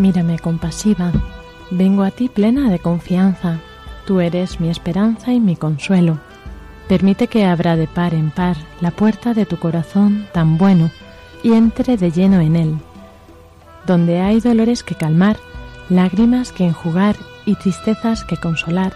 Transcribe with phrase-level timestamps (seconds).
[0.00, 1.12] Mírame compasiva,
[1.70, 3.58] vengo a ti plena de confianza,
[4.06, 6.18] tú eres mi esperanza y mi consuelo.
[6.88, 10.90] Permite que abra de par en par la puerta de tu corazón tan bueno
[11.42, 12.78] y entre de lleno en él.
[13.86, 15.36] Donde hay dolores que calmar,
[15.90, 18.94] lágrimas que enjugar y tristezas que consolar,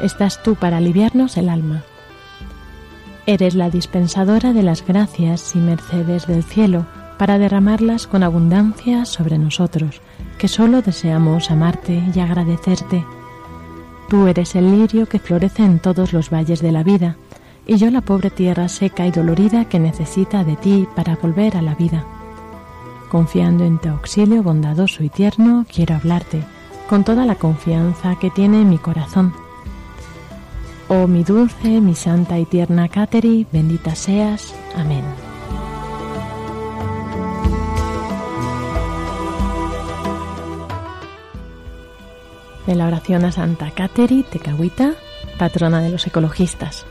[0.00, 1.82] estás tú para aliviarnos el alma.
[3.26, 6.86] Eres la dispensadora de las gracias y mercedes del cielo,
[7.18, 10.00] para derramarlas con abundancia sobre nosotros,
[10.38, 13.04] que sólo deseamos amarte y agradecerte.
[14.08, 17.16] Tú eres el lirio que florece en todos los valles de la vida,
[17.66, 21.62] y yo la pobre tierra seca y dolorida que necesita de ti para volver a
[21.62, 22.04] la vida.
[23.10, 26.42] Confiando en tu auxilio bondadoso y tierno, quiero hablarte,
[26.88, 29.34] con toda la confianza que tiene mi corazón.
[30.88, 34.54] Oh mi dulce, mi santa y tierna Cateri, bendita seas.
[34.74, 35.04] Amén.
[42.68, 44.92] De la oración a Santa Cateri Tecahuita,
[45.38, 46.84] patrona de los ecologistas.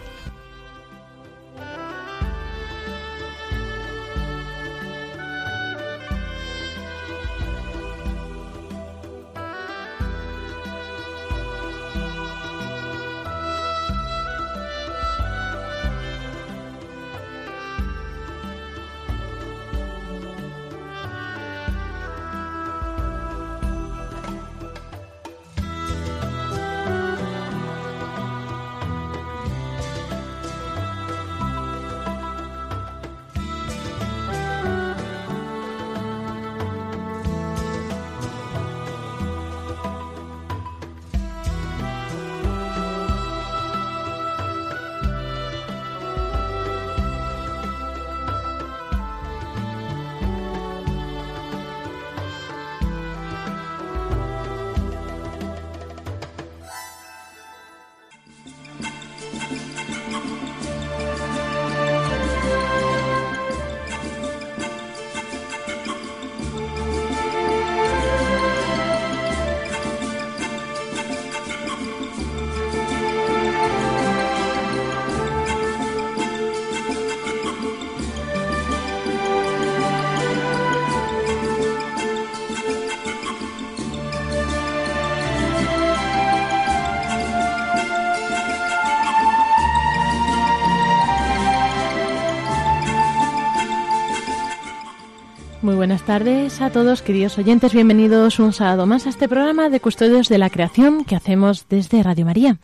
[95.97, 97.73] Buenas tardes a todos, queridos oyentes.
[97.73, 102.03] Bienvenidos un sábado más a este programa de Custodios de la Creación que hacemos desde
[102.03, 102.57] Radio María.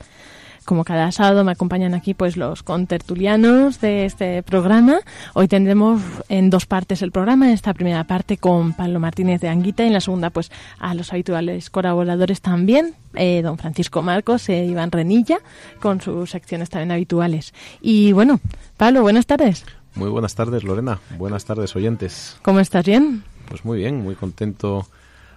[0.66, 5.00] Como cada sábado me acompañan aquí pues los contertulianos de este programa.
[5.34, 6.00] Hoy tendremos
[6.30, 7.48] en dos partes el programa.
[7.48, 10.94] En esta primera parte con Pablo Martínez de Anguita y en la segunda pues a
[10.94, 15.40] los habituales colaboradores también, eh, don Francisco Marcos e Iván Renilla,
[15.80, 17.52] con sus secciones también habituales.
[17.82, 18.40] Y bueno,
[18.78, 19.66] Pablo, buenas tardes.
[19.96, 21.00] Muy buenas tardes, Lorena.
[21.18, 22.38] Buenas tardes, oyentes.
[22.42, 22.86] ¿Cómo estás?
[22.86, 23.24] ¿Bien?
[23.54, 24.88] Pues muy bien, muy contento,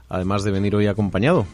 [0.08, 1.44] además de venir hoy acompañado.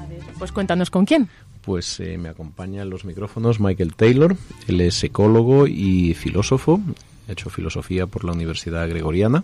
[0.00, 1.28] A ver, pues cuéntanos con quién.
[1.62, 4.36] Pues eh, me acompaña en los micrófonos Michael Taylor.
[4.68, 6.80] Él es ecólogo y filósofo.
[7.28, 9.42] Ha hecho filosofía por la Universidad Gregoriana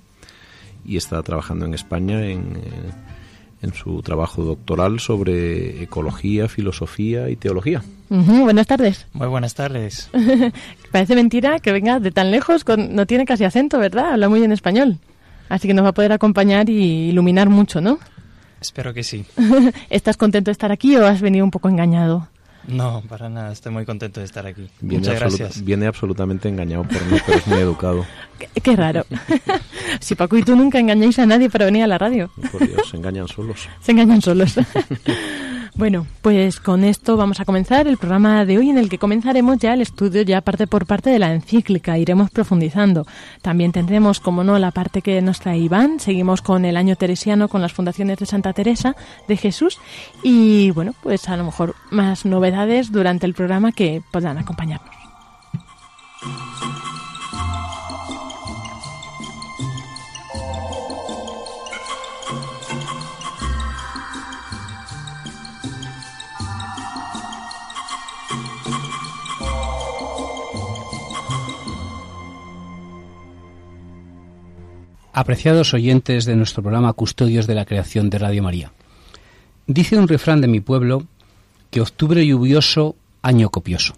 [0.84, 2.92] y está trabajando en España en, eh,
[3.62, 7.82] en su trabajo doctoral sobre ecología, filosofía y teología.
[8.08, 9.08] Buenas tardes.
[9.14, 10.10] Muy buenas tardes.
[10.92, 14.12] Parece mentira que venga de tan lejos, con, no tiene casi acento, ¿verdad?
[14.12, 15.00] Habla muy bien español.
[15.52, 17.98] Así que nos va a poder acompañar y iluminar mucho, ¿no?
[18.58, 19.26] Espero que sí.
[19.90, 22.26] ¿Estás contento de estar aquí o has venido un poco engañado?
[22.68, 23.52] No, para nada.
[23.52, 24.68] Estoy muy contento de estar aquí.
[24.80, 25.64] Viene, Muchas absolut- gracias.
[25.64, 28.04] viene absolutamente engañado por mí, pero es muy educado.
[28.38, 29.04] Qué, qué raro.
[30.00, 32.30] si Paco y tú nunca engañáis a nadie para venir a la radio.
[32.50, 33.68] Por Dios, se engañan solos.
[33.80, 34.54] Se engañan solos.
[35.74, 39.58] bueno, pues con esto vamos a comenzar el programa de hoy en el que comenzaremos
[39.58, 43.06] ya el estudio ya parte por parte de la encíclica, iremos profundizando.
[43.42, 47.48] También tendremos, como no, la parte que nos trae Iván, seguimos con el año teresiano,
[47.48, 48.94] con las fundaciones de Santa Teresa
[49.28, 49.78] de Jesús
[50.22, 52.51] y bueno, pues a lo mejor más novedades
[52.90, 54.94] durante el programa que podrán acompañarnos.
[75.14, 78.72] Apreciados oyentes de nuestro programa Custodios de la Creación de Radio María.
[79.66, 81.06] Dice un refrán de mi pueblo
[81.72, 83.94] que octubre lluvioso, año copioso.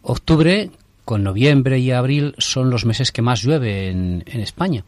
[0.00, 0.70] Octubre,
[1.04, 4.82] con noviembre y abril, son los meses que más llueve en, en España.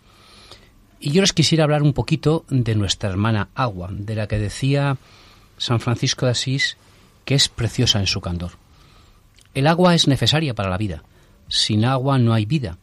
[0.99, 4.97] Y yo les quisiera hablar un poquito de nuestra hermana agua, de la que decía
[5.59, 6.79] San Francisco de Asís
[7.27, 8.53] que es preciosa en su candor.
[9.53, 11.03] El agua es necesaria para la vida.
[11.49, 12.79] Sin agua no hay vida.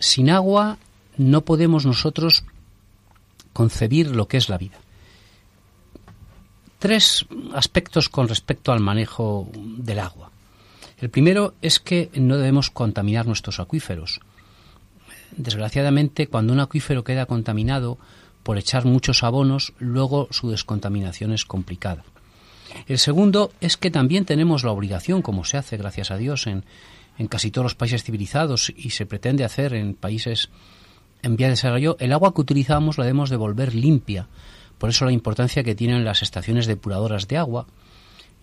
[0.00, 0.78] Sin agua
[1.16, 2.44] no podemos nosotros
[3.52, 4.78] concebir lo que es la vida.
[6.78, 10.30] Tres aspectos con respecto al manejo del agua.
[10.98, 14.20] El primero es que no debemos contaminar nuestros acuíferos.
[15.36, 17.98] Desgraciadamente, cuando un acuífero queda contaminado
[18.42, 22.04] por echar muchos abonos, luego su descontaminación es complicada.
[22.86, 26.64] El segundo es que también tenemos la obligación, como se hace, gracias a Dios, en,
[27.18, 30.50] en casi todos los países civilizados y se pretende hacer en países
[31.22, 34.28] en vía de desarrollo, el agua que utilizamos la debemos devolver limpia.
[34.78, 37.66] Por eso la importancia que tienen las estaciones depuradoras de agua,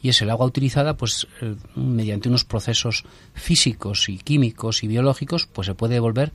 [0.02, 5.48] y es el agua utilizada pues eh, mediante unos procesos físicos y químicos y biológicos
[5.48, 6.34] pues se puede devolver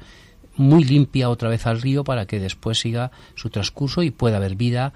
[0.56, 4.56] muy limpia otra vez al río para que después siga su transcurso y pueda haber
[4.56, 4.92] vida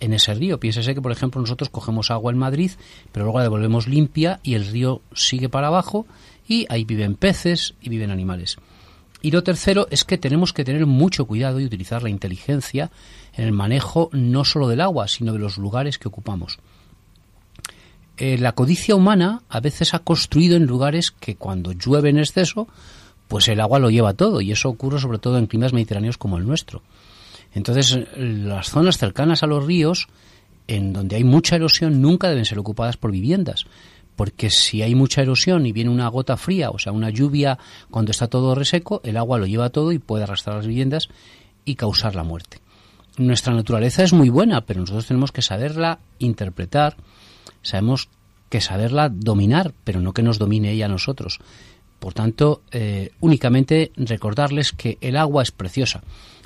[0.00, 0.58] en ese río.
[0.58, 2.70] Piénsese que, por ejemplo, nosotros cogemos agua en Madrid,
[3.12, 6.06] pero luego la devolvemos limpia y el río sigue para abajo
[6.48, 8.56] y ahí viven peces y viven animales.
[9.22, 12.90] Y lo tercero es que tenemos que tener mucho cuidado y utilizar la inteligencia
[13.34, 16.58] en el manejo no solo del agua, sino de los lugares que ocupamos.
[18.16, 22.68] Eh, la codicia humana a veces ha construido en lugares que cuando llueve en exceso,
[23.28, 26.36] pues el agua lo lleva todo, y eso ocurre sobre todo en climas mediterráneos como
[26.36, 26.82] el nuestro.
[27.54, 30.08] Entonces, las zonas cercanas a los ríos,
[30.66, 33.66] en donde hay mucha erosión, nunca deben ser ocupadas por viviendas,
[34.16, 37.58] porque si hay mucha erosión y viene una gota fría, o sea, una lluvia
[37.90, 41.08] cuando está todo reseco, el agua lo lleva todo y puede arrastrar las viviendas
[41.64, 42.58] y causar la muerte.
[43.18, 46.96] Nuestra naturaleza es muy buena, pero nosotros tenemos que saberla interpretar,
[47.62, 48.08] sabemos
[48.48, 51.38] que saberla dominar, pero no que nos domine ella a nosotros.
[51.98, 56.02] Por tanto, eh, únicamente recordarles que el agua es preciosa.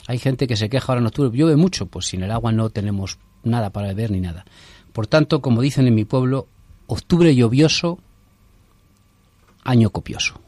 [0.06, 2.70] Hay gente que se queja ahora en octubre, llueve mucho, pues sin el agua no
[2.70, 4.44] tenemos nada para beber ni nada.
[4.92, 6.48] Por tanto, como dicen en mi pueblo,
[6.86, 7.98] octubre lluvioso,
[9.64, 10.45] año copioso.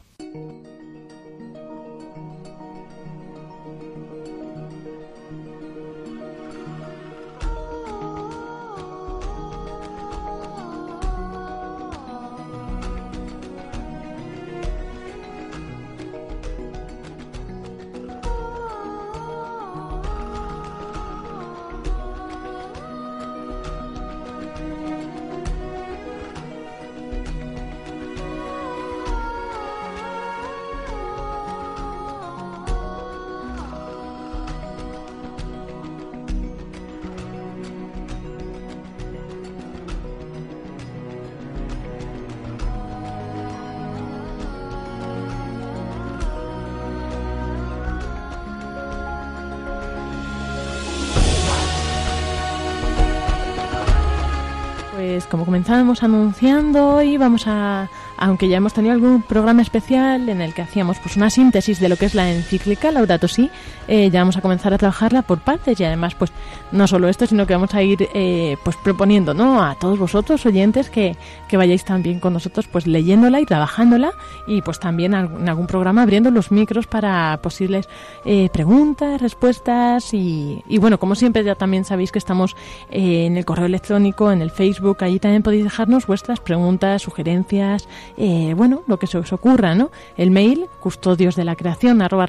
[55.48, 60.62] Comenzábamos anunciando, hoy vamos a, aunque ya hemos tenido algún programa especial en el que
[60.62, 63.50] hacíamos pues una síntesis de lo que es la encíclica Laudato Si,
[63.86, 66.32] eh, ya vamos a comenzar a trabajarla por partes y además pues
[66.72, 69.62] no solo esto, sino que vamos a ir eh, pues proponiendo ¿no?
[69.62, 71.16] a todos vosotros oyentes que,
[71.48, 74.12] que vayáis también con nosotros pues leyéndola y trabajándola
[74.46, 77.88] y pues también en algún programa abriendo los micros para posibles
[78.24, 82.56] eh, preguntas, respuestas y, y, bueno, como siempre ya también sabéis que estamos
[82.90, 87.88] eh, en el correo electrónico, en el Facebook, allí también podéis dejarnos vuestras preguntas, sugerencias,
[88.16, 89.90] eh, bueno, lo que se os ocurra, ¿no?
[90.16, 92.26] El mail, custodios de la creación arroba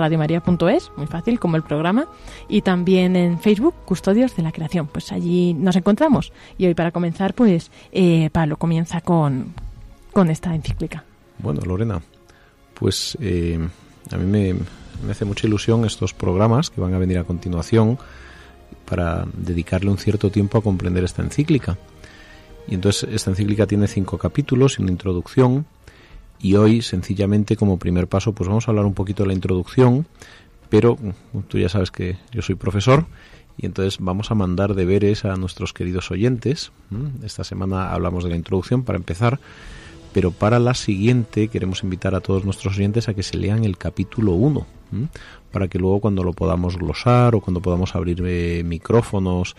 [0.97, 2.07] muy fácil como el programa,
[2.47, 4.87] y también en Facebook, custodios de la creación.
[4.87, 6.31] Pues allí nos encontramos.
[6.57, 9.53] Y hoy para comenzar, pues eh, Pablo comienza con,
[10.11, 11.03] con esta encíclica.
[11.39, 12.01] Bueno, Lorena,
[12.73, 13.59] pues eh,
[14.11, 14.53] a mí me,
[15.05, 17.97] me hace mucha ilusión estos programas que van a venir a continuación
[18.85, 21.77] para dedicarle un cierto tiempo a comprender esta encíclica.
[22.69, 25.65] Y entonces esta encíclica tiene cinco capítulos y una introducción.
[26.39, 30.05] Y hoy, sencillamente, como primer paso, pues vamos a hablar un poquito de la introducción.
[30.69, 30.97] Pero
[31.47, 33.07] tú ya sabes que yo soy profesor
[33.57, 36.71] y entonces vamos a mandar deberes a nuestros queridos oyentes.
[37.23, 39.39] Esta semana hablamos de la introducción para empezar,
[40.13, 43.77] pero para la siguiente queremos invitar a todos nuestros oyentes a que se lean el
[43.77, 44.65] capítulo 1,
[45.51, 49.55] para que luego cuando lo podamos glosar o cuando podamos abrir eh, micrófonos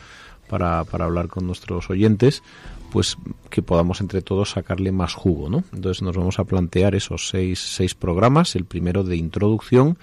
[0.50, 2.42] para, para hablar con nuestros oyentes,
[2.90, 3.16] pues
[3.50, 5.62] que podamos entre todos sacarle más jugo, ¿no?
[5.73, 9.97] Entonces nos vamos a plantear esos seis, seis programas, el primero de introducción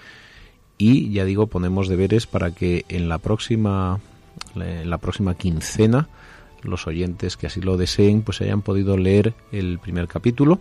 [0.78, 4.00] y ya digo ponemos deberes para que en la próxima
[4.54, 6.08] en la próxima quincena
[6.62, 10.60] los oyentes que así lo deseen pues hayan podido leer el primer capítulo.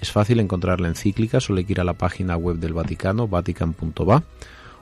[0.00, 3.28] Es fácil encontrar la encíclica, solo hay que ir a la página web del Vaticano,
[3.28, 4.22] vatican.va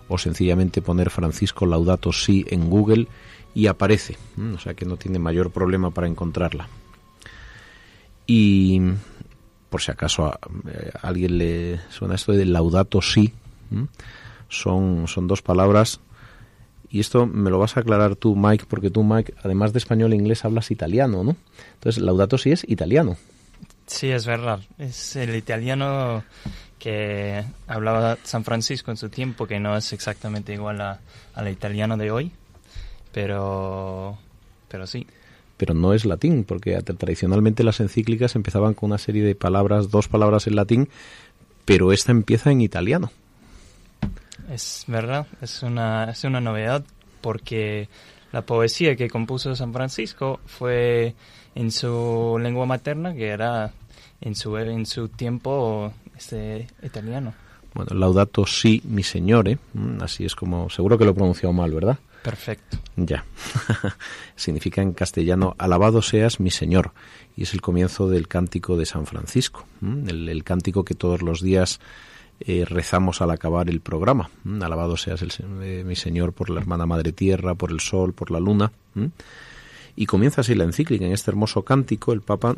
[0.09, 3.09] o sencillamente poner Francisco Laudato Si en Google
[3.57, 4.19] y aparece,
[4.55, 6.69] o sea que no tiene mayor problema para encontrarla.
[8.27, 8.83] Y
[9.71, 13.33] por si acaso a, eh, alguien le suena esto de Laudato Si,
[14.51, 16.01] son, son dos palabras
[16.91, 20.13] y esto me lo vas a aclarar tú, Mike, porque tú, Mike, además de español
[20.13, 21.35] e inglés, hablas italiano, ¿no?
[21.77, 23.17] Entonces, Laudato Si es italiano.
[23.87, 24.61] Sí, es verdad.
[24.77, 26.25] Es el italiano
[26.79, 31.01] que hablaba San Francisco en su tiempo, que no es exactamente igual a,
[31.35, 32.33] al italiano de hoy,
[33.17, 34.19] pero,
[34.69, 35.07] pero sí.
[35.57, 40.07] Pero no es latín, porque tradicionalmente las encíclicas empezaban con una serie de palabras, dos
[40.07, 40.91] palabras en latín,
[41.65, 43.11] pero esta empieza en italiano.
[44.53, 46.85] Es verdad, es una, es una novedad
[47.23, 47.89] porque
[48.33, 51.15] la poesía que compuso San Francisco fue
[51.55, 53.73] en su lengua materna, que era
[54.21, 57.33] en su, en su tiempo este, italiano.
[57.73, 61.73] Bueno, Laudato Si, mi señore, mm, así es como, seguro que lo he pronunciado mal,
[61.73, 61.99] ¿verdad?
[62.27, 62.79] Perfecto.
[62.97, 63.25] Ya.
[64.35, 66.91] Significa en castellano, alabado seas mi Señor.
[67.37, 71.79] Y es el comienzo del cántico de San Francisco, el, cántico que todos los días
[72.41, 74.29] eh, rezamos al acabar el programa.
[74.61, 75.31] Alabado seas el,
[75.63, 78.73] eh, mi Señor por la hermana Madre Tierra, por el Sol, por la Luna.
[79.95, 81.05] Y comienza así la encíclica.
[81.05, 82.57] En este hermoso cántico, el Papa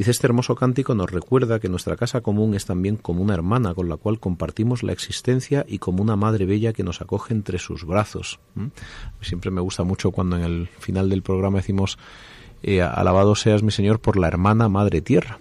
[0.00, 3.74] Dice, este hermoso cántico nos recuerda que nuestra casa común es también como una hermana
[3.74, 7.58] con la cual compartimos la existencia y como una madre bella que nos acoge entre
[7.58, 8.40] sus brazos.
[9.20, 11.98] Siempre me gusta mucho cuando en el final del programa decimos,
[12.62, 15.38] eh, alabado seas mi Señor por la hermana Madre Tierra.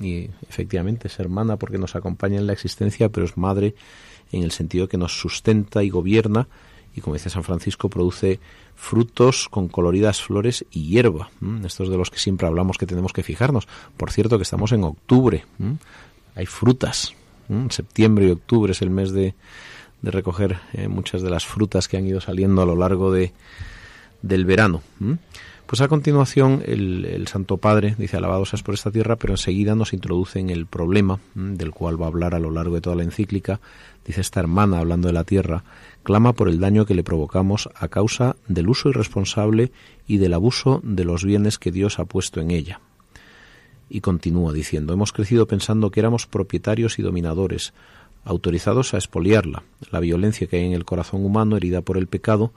[0.00, 3.74] Y efectivamente es hermana porque nos acompaña en la existencia, pero es madre
[4.30, 6.46] en el sentido que nos sustenta y gobierna
[6.94, 8.40] y como dice San Francisco produce
[8.74, 11.30] frutos con coloridas flores y hierba.
[11.64, 13.66] Estos de los que siempre hablamos que tenemos que fijarnos.
[13.96, 15.44] Por cierto que estamos en octubre.
[16.34, 17.14] Hay frutas.
[17.70, 19.34] Septiembre y octubre es el mes de,
[20.02, 23.32] recoger eh, muchas de las frutas que han ido saliendo a lo largo de,
[24.22, 24.82] del verano.
[25.66, 29.74] Pues a continuación el, el, Santo Padre dice alabado seas por esta tierra, pero enseguida
[29.74, 32.96] nos introduce en el problema del cual va a hablar a lo largo de toda
[32.96, 33.60] la encíclica.
[34.06, 35.64] Dice esta hermana hablando de la tierra
[36.08, 39.72] clama por el daño que le provocamos a causa del uso irresponsable
[40.06, 42.80] y del abuso de los bienes que Dios ha puesto en ella.
[43.90, 47.74] Y continúa diciendo, hemos crecido pensando que éramos propietarios y dominadores,
[48.24, 49.64] autorizados a expoliarla.
[49.90, 52.54] La violencia que hay en el corazón humano, herida por el pecado,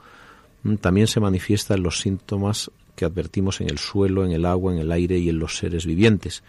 [0.62, 4.72] mm, también se manifiesta en los síntomas que advertimos en el suelo, en el agua,
[4.72, 6.42] en el aire y en los seres vivientes.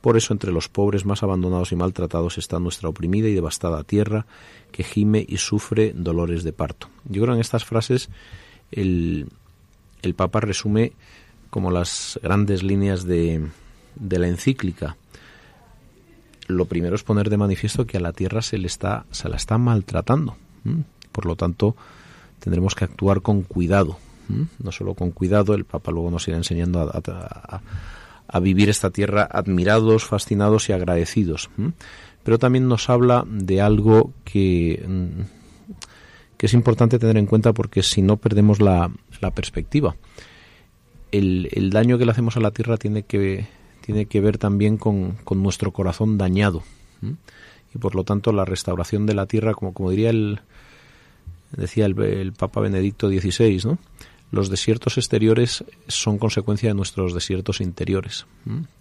[0.00, 4.26] Por eso entre los pobres más abandonados y maltratados está nuestra oprimida y devastada tierra,
[4.72, 6.88] que gime y sufre dolores de parto.
[7.04, 8.08] Yo creo en estas frases
[8.70, 9.28] el,
[10.02, 10.92] el Papa resume
[11.50, 13.46] como las grandes líneas de,
[13.96, 14.96] de la encíclica.
[16.46, 19.36] Lo primero es poner de manifiesto que a la tierra se le está, se la
[19.36, 20.36] está maltratando.
[21.12, 21.76] Por lo tanto,
[22.38, 23.98] tendremos que actuar con cuidado.
[24.60, 27.60] No solo con cuidado, el Papa luego nos irá enseñando a a
[28.38, 31.50] vivir esta tierra admirados, fascinados y agradecidos.
[32.22, 35.22] Pero también nos habla de algo que, mm,
[36.36, 39.96] que es importante tener en cuenta porque si no perdemos la, la perspectiva.
[41.10, 43.46] El, el, daño que le hacemos a la tierra tiene que,
[43.84, 46.62] tiene que ver también con, con nuestro corazón dañado.
[47.74, 50.40] Y por lo tanto la restauración de la tierra, como, como diría el,
[51.56, 53.78] decía el, el Papa Benedicto XVI, ¿no?
[54.30, 58.26] Los desiertos exteriores son consecuencia de nuestros desiertos interiores.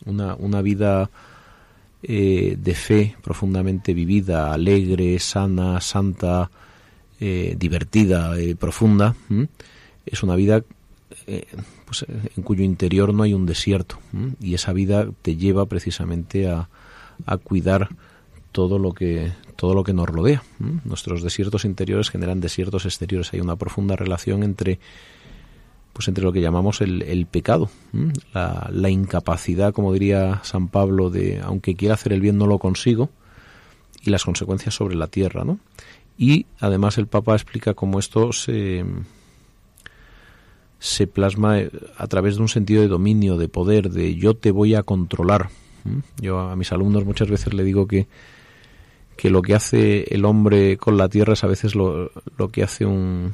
[0.06, 1.10] Una, una vida
[2.03, 6.50] eh, de fe profundamente vivida, alegre, sana, santa,
[7.20, 9.15] eh, divertida, eh, profunda,
[10.06, 10.63] es una vida
[11.86, 14.00] pues, en cuyo interior no hay un desierto.
[14.39, 16.70] Y esa vida te lleva precisamente a,
[17.25, 17.89] a cuidar
[18.51, 20.41] todo lo que todo lo que nos rodea.
[20.86, 23.34] Nuestros desiertos interiores generan desiertos exteriores.
[23.34, 24.79] Hay una profunda relación entre
[26.00, 27.70] pues entre lo que llamamos el, pecado,
[28.32, 33.10] la, incapacidad, como diría San Pablo, de aunque quiera hacer el bien no lo consigo,
[34.01, 35.60] y las consecuencias sobre la tierra, ¿no?
[36.18, 38.86] Y además el Papa explica cómo esto se,
[40.79, 41.58] se plasma
[41.98, 45.50] a través de un sentido de dominio, de poder, de yo te voy a controlar.
[46.22, 48.08] Yo a mis alumnos muchas veces le digo que,
[49.18, 52.63] que lo que hace el hombre con la tierra es a veces lo, lo que
[52.63, 53.34] hace un,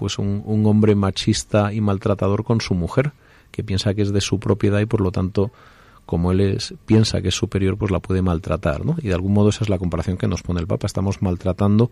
[0.00, 3.12] pues un, hombre machista y maltratador con su mujer,
[3.50, 5.52] que piensa que es de su propiedad y por lo tanto
[6.06, 8.96] como él es, piensa que es superior, pues la puede maltratar, ¿no?
[9.02, 10.86] Y de algún modo esa es la comparación que nos pone el Papa.
[10.86, 11.90] Estamos maltratando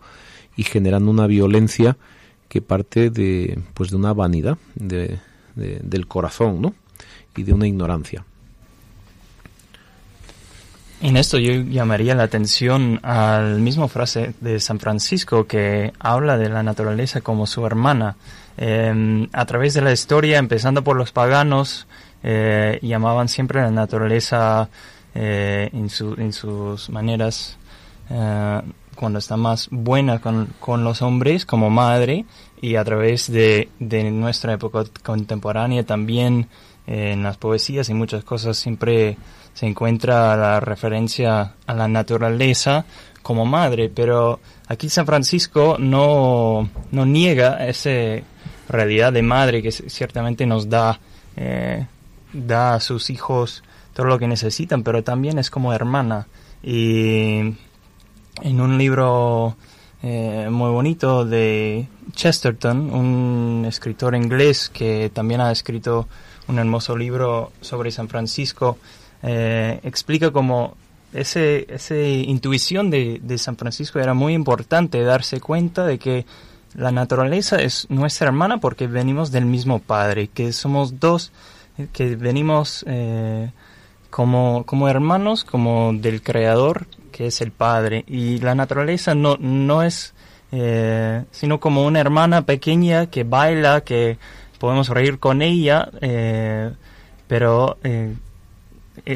[0.57, 1.97] y generando una violencia
[2.47, 5.19] que parte de, pues de una vanidad de,
[5.55, 6.73] del corazón, ¿no?
[7.37, 8.25] Y de una ignorancia.
[11.01, 16.49] En esto yo llamaría la atención al mismo frase de San Francisco que habla de
[16.49, 18.17] la naturaleza como su hermana.
[18.57, 21.87] Em, a través de la historia, empezando por los paganos,
[22.21, 24.67] eh, llamaban siempre a la naturaleza
[25.15, 25.89] eh, en,
[26.33, 27.57] sus maneras,
[28.09, 28.61] eh,
[28.95, 32.25] cuando está más buena con, los hombres como madre,
[32.61, 36.49] y a través de nuestra época contemporánea también
[36.87, 39.15] en las poesías y muchas cosas siempre
[39.53, 42.85] se encuentra la referencia a la naturaleza
[43.21, 48.23] como madre, pero aquí San Francisco no, no niega esa
[48.69, 50.99] realidad de madre que ciertamente nos da,
[51.35, 51.85] eh,
[52.31, 53.63] da a sus hijos
[53.93, 56.27] todo lo que necesitan, pero también es como hermana.
[56.63, 57.39] Y
[58.41, 59.55] en un libro
[60.01, 66.07] eh, muy bonito de Chesterton, un escritor inglés que también ha escrito
[66.47, 68.77] un hermoso libro sobre San Francisco,
[69.23, 70.75] eh, explica cómo
[71.13, 76.25] ese, esa intuición de, de, San Francisco era muy importante, darse cuenta de que
[76.75, 81.31] la naturaleza es nuestra hermana porque venimos del mismo Padre, que somos dos,
[81.93, 83.51] que venimos eh,
[84.09, 88.05] como, como hermanos, como del Creador, que es el Padre.
[88.07, 90.13] Y la naturaleza no, no es
[90.51, 94.17] eh, sino como una hermana pequeña que baila, que
[94.59, 95.89] podemos reír con ella,
[97.27, 97.77] pero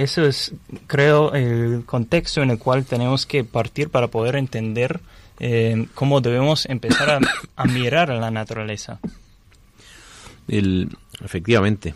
[0.02, 0.54] eso es,
[0.88, 5.02] creo, el contexto en el cual tenemos que partir para poder entender
[5.40, 7.20] eh, cómo debemos empezar
[7.56, 9.00] a, mirar a la naturaleza.
[10.48, 10.90] El,
[11.24, 11.96] efectivamente.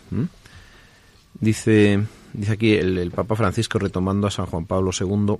[1.40, 5.36] Dice, dice aquí el, Papa Francisco, retomando a San Juan Pablo II,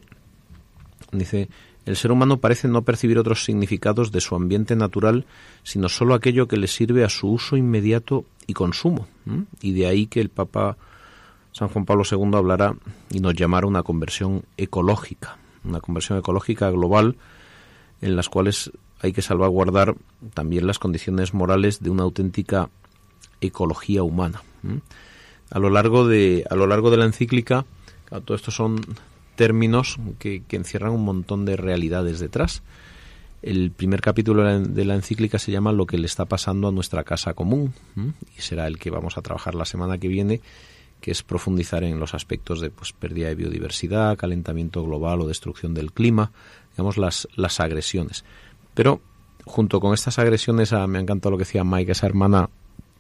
[1.13, 1.49] dice,
[1.87, 5.27] el ser humano parece no percibir otros significados de su ambiente natural,
[5.63, 9.07] sino solo aquello que le sirve a su uso inmediato y consumo.
[9.61, 10.77] Y de ahí que el Papa
[11.59, 12.77] San Juan Pablo II hablará
[13.11, 17.17] y nos llamará una conversión ecológica, una conversión ecológica global
[18.01, 19.97] en las cuales hay que salvaguardar
[20.35, 22.71] también las condiciones morales de una auténtica
[23.41, 24.43] ecología humana.
[25.51, 27.65] A lo largo de a lo largo de la encíclica,
[28.25, 28.81] todo esto son
[29.35, 32.63] términos que, encierran un montón de realidades detrás.
[33.43, 37.03] El primer capítulo de la encíclica se llama Lo que le está pasando a nuestra
[37.03, 37.75] casa común
[38.37, 40.41] y será el que vamos a trabajar la semana que viene
[41.01, 45.75] que es profundizar en los aspectos de pues, pérdida de biodiversidad, calentamiento global o destrucción
[45.75, 46.33] del clima,
[46.73, 48.25] digamos las, las agresiones.
[48.75, 49.01] Pero
[49.45, 52.51] junto con estas agresiones, ah, me ha encantado lo que decía Mike, esa hermana,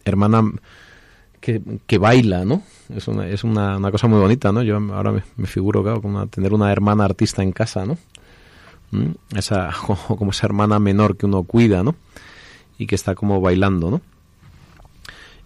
[0.04, 0.42] hermana
[1.40, 2.62] que, que baila, ¿no?
[2.94, 4.62] Es una, es una, una, cosa muy bonita, ¿no?
[4.62, 7.98] Yo ahora me, figuro, claro, como tener una hermana artista en casa, ¿no?
[8.90, 9.36] ¿Mm?
[9.36, 9.70] Esa,
[10.06, 11.94] como esa hermana menor que uno cuida, ¿no?
[12.78, 14.00] Y que está como bailando, ¿no?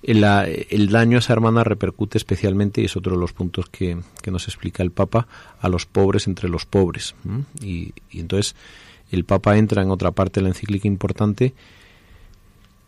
[0.02, 4.48] El, daño a esa hermana repercute especialmente, y es otro de los puntos que, nos
[4.48, 5.28] explica el Papa,
[5.60, 7.14] a los pobres entre los pobres.
[7.60, 8.56] Y, entonces
[9.10, 11.54] el Papa entra en otra parte de la encíclica importante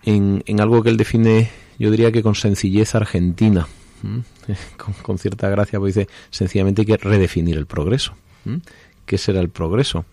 [0.05, 3.67] en, algo que él define, yo diría que con sencillez argentina,
[5.03, 8.15] con, cierta gracia, porque dice, sencillamente hay que redefinir el progreso.
[9.07, 10.05] ¿Qué será el progreso?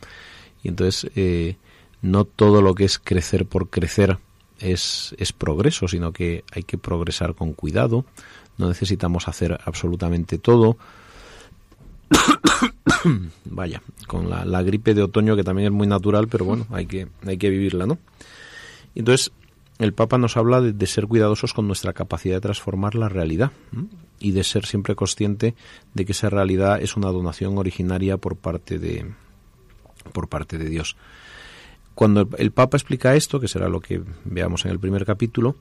[0.64, 1.56] Y entonces, eh,
[2.02, 4.18] no todo lo que es crecer por crecer
[4.62, 8.06] es, es progreso, sino que hay que progresar con cuidado,
[8.58, 10.78] no necesitamos hacer absolutamente todo.
[13.45, 17.08] Vaya, con la, gripe de otoño que también es muy natural, pero bueno, hay que,
[17.26, 17.97] hay que vivirla, ¿no?
[18.93, 19.32] Entonces,
[19.80, 23.52] el Papa nos habla de, ser cuidadosos con nuestra capacidad de transformar la realidad
[24.19, 25.56] y de ser siempre consciente
[25.93, 29.12] de que esa realidad es una donación originaria por parte de,
[30.13, 30.97] por parte de Dios.
[31.95, 35.56] Cuando el Papa explica esto, que será lo que veamos en el primer capítulo,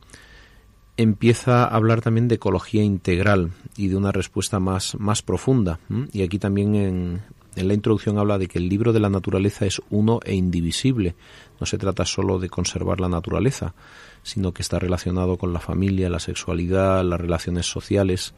[0.96, 5.78] empieza a hablar también de ecología integral y de una respuesta más, más profunda.
[6.12, 7.22] Y aquí también en,
[7.56, 11.14] en la introducción habla de que el libro de la naturaleza es uno e indivisible.
[11.58, 13.74] No se trata solo de conservar la naturaleza,
[14.22, 18.34] sino que está relacionado con la familia, la sexualidad, las relaciones sociales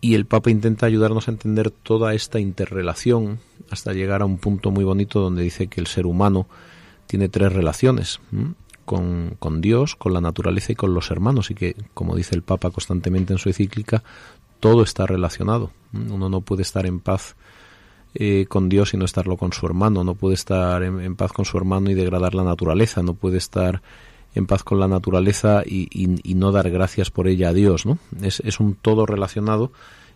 [0.00, 4.70] y el Papa intenta ayudarnos a entender toda esta interrelación hasta llegar a un punto
[4.70, 6.46] muy bonito donde dice que el ser humano
[7.06, 8.20] tiene tres relaciones
[8.84, 12.42] con, con, Dios, con la naturaleza y con los hermanos y que, como dice el
[12.42, 14.02] Papa constantemente en su encíclica,
[14.60, 15.70] todo está relacionado.
[15.92, 17.36] Uno no puede estar en paz
[18.14, 21.44] eh, con Dios y no estarlo con su hermano, no puede estar en, paz con
[21.44, 23.82] su hermano y degradar la naturaleza, no puede estar
[24.34, 27.98] en paz con la naturaleza y, no dar gracias por ella a Dios, ¿no?
[28.22, 29.72] Es, es un todo relacionado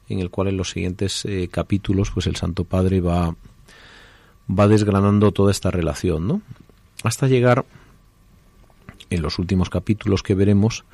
[0.09, 3.35] en el cual en los siguientes eh, capítulos pues el Santo Padre va,
[4.49, 6.43] va desgranando toda esta relación, ¿no?
[7.03, 7.65] Hasta llegar
[9.11, 10.85] en los últimos capítulos que veremos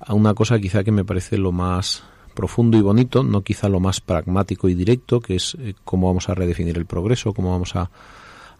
[0.00, 3.80] a una cosa quizá que me parece lo más profundo y bonito, no quizá lo
[3.80, 7.74] más pragmático y directo, que es eh, cómo vamos a redefinir el progreso, cómo vamos
[7.76, 7.90] a,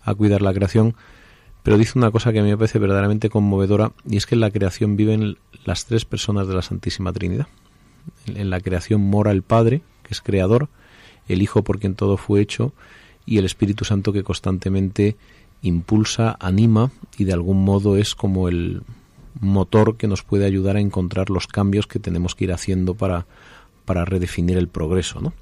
[0.03, 0.95] a cuidar la creación,
[1.67, 4.41] pero dice una cosa que a mí me parece verdaderamente conmovedora y es que en
[4.41, 7.49] la creación viven las tres personas de la Santísima Trinidad.
[8.27, 10.69] En la creación mora el Padre, que es creador,
[11.27, 12.73] el Hijo por quien todo fue hecho
[13.25, 15.17] y el Espíritu Santo que constantemente
[15.61, 18.83] impulsa, anima y de algún modo es como el
[19.41, 23.27] motor que nos puede ayudar a encontrar los cambios que tenemos que ir haciendo para,
[23.85, 25.33] para redefinir el progreso, ¿no?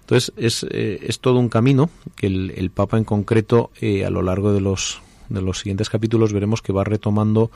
[0.00, 4.22] Entonces es, eh, es todo un camino que el, Papa en concreto eh, a lo
[4.22, 7.50] largo de los, de los siguientes capítulos veremos que va retomando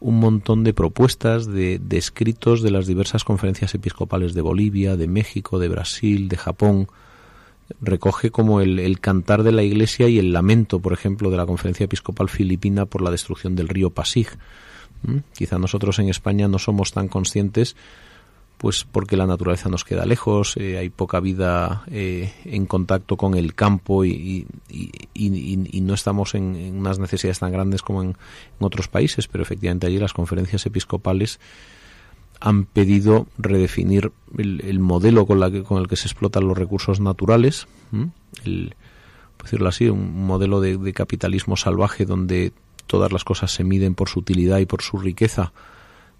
[0.00, 5.08] un montón de propuestas, de, de, escritos de las diversas conferencias episcopales de Bolivia, de
[5.08, 6.88] México, de Brasil, de Japón.
[7.80, 11.46] Recoge como el, el, cantar de la Iglesia y el lamento, por ejemplo, de la
[11.46, 14.28] conferencia episcopal filipina por la destrucción del río Pasig.
[15.02, 15.18] ¿Mm?
[15.36, 17.76] Quizá nosotros en España no somos tan conscientes
[18.58, 23.34] pues porque la naturaleza nos queda lejos, eh, hay poca vida eh, en contacto con
[23.34, 24.46] el campo y,
[25.80, 28.16] no estamos en, unas necesidades tan grandes como en,
[28.58, 31.38] otros países, pero efectivamente allí las conferencias episcopales
[32.40, 36.58] han pedido redefinir el, el modelo con, la que, con, el que se explotan los
[36.58, 37.68] recursos naturales,
[38.44, 38.74] el,
[39.36, 42.52] por decirlo así, un modelo de, de capitalismo salvaje donde
[42.88, 45.52] todas las cosas se miden por su utilidad y por su riqueza,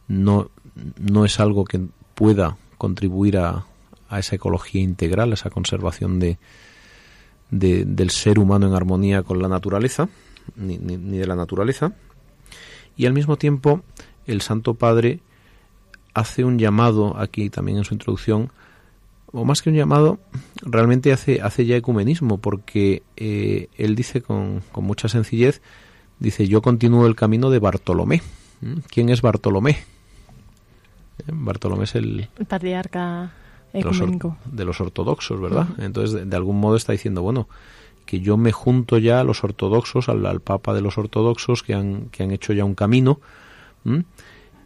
[0.06, 0.50] no,
[0.98, 1.80] no es algo que
[2.18, 3.64] pueda contribuir a,
[4.08, 6.36] a esa ecología integral, a esa conservación de,
[7.52, 10.08] de, del ser humano en armonía con la naturaleza,
[10.56, 11.92] ni, ni, de la naturaleza.
[12.96, 13.82] Y al mismo tiempo,
[14.26, 15.20] el Santo Padre
[16.12, 18.50] hace un llamado, aquí también en su introducción,
[19.30, 20.18] o más que un llamado,
[20.62, 25.62] realmente hace, hace ya ecumenismo, porque eh, él dice con, con, mucha sencillez,
[26.18, 28.22] dice, yo continúo el camino de Bartolomé.
[28.60, 28.78] ¿Mm?
[28.90, 29.78] ¿Quién es Bartolomé?
[31.32, 33.32] Bartolomé es el, patriarca
[33.72, 34.36] ecuménico.
[34.44, 35.66] De los, de los ortodoxos, ¿verdad?
[35.70, 35.84] Uh -huh.
[35.84, 37.48] Entonces, de, de, algún modo está diciendo, bueno,
[38.08, 41.74] que yo me junto ya a los ortodoxos, al, al Papa de los ortodoxos, que
[41.74, 43.20] han, que han hecho ya un camino,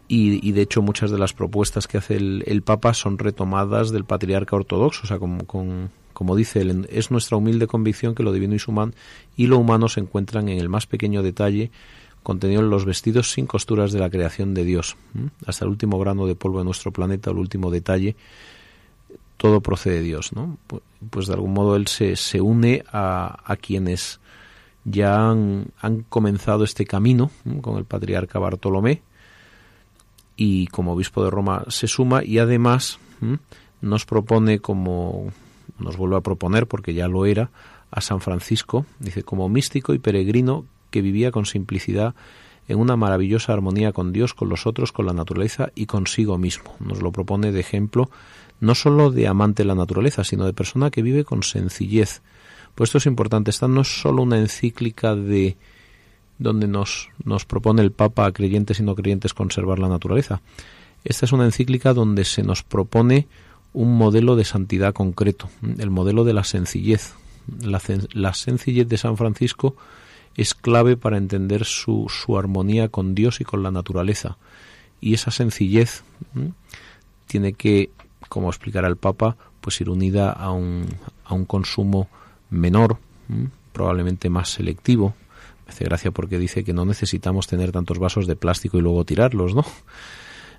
[0.07, 3.91] y, y, de hecho muchas de las propuestas que hace el, el, Papa son retomadas
[3.91, 8.23] del patriarca ortodoxo, o sea, como, con, como dice él, es nuestra humilde convicción que
[8.23, 11.73] lo divino y, y lo humano se encuentran en el más pequeño detalle,
[12.23, 14.97] contenido en los vestidos sin costuras de la creación de Dios.
[15.47, 18.17] Hasta el último grano de polvo de nuestro planeta, el último detalle,
[19.37, 20.33] todo procede de Dios.
[20.33, 20.57] ¿no?
[21.11, 24.21] Pues de algún modo Él se, se une a, a, quienes
[24.85, 27.31] ya han, han, comenzado este camino
[27.61, 29.03] con el patriarca Bartolomé
[30.37, 32.99] y como obispo de Roma se suma y además
[33.81, 35.33] nos propone como
[35.79, 37.51] nos vuelve a proponer porque ya lo era
[37.91, 42.15] a San Francisco, dice como místico y peregrino que vivía con simplicidad
[42.69, 46.77] en una maravillosa armonía con Dios, con los otros, con la naturaleza y consigo mismo.
[46.79, 48.09] Nos lo propone de ejemplo
[48.61, 52.23] no solo de amante de la naturaleza, sino de persona que vive con sencillez.
[52.77, 55.57] Pues esto es importante, esta no es solo una encíclica de
[56.39, 60.43] donde nos, nos propone el Papa a creyentes y no creyentes conservar la naturaleza.
[61.05, 63.27] Esta es una encíclica donde se nos propone
[63.73, 67.15] un modelo de santidad concreto, el modelo de la sencillez.
[67.61, 69.75] La sencillez de San Francisco
[70.37, 74.39] es clave para entender su, su, armonía con Dios y con la naturaleza.
[75.01, 76.05] Y esa sencillez
[77.27, 77.91] tiene que,
[78.29, 80.87] como explicará el Papa, pues ir unida a un,
[81.25, 82.09] a un consumo
[82.51, 82.99] menor,
[83.73, 85.15] probablemente más selectivo.
[85.67, 89.05] Me hace gracia porque dice que no necesitamos tener tantos vasos de plástico y luego
[89.05, 89.65] tirarlos, ¿no?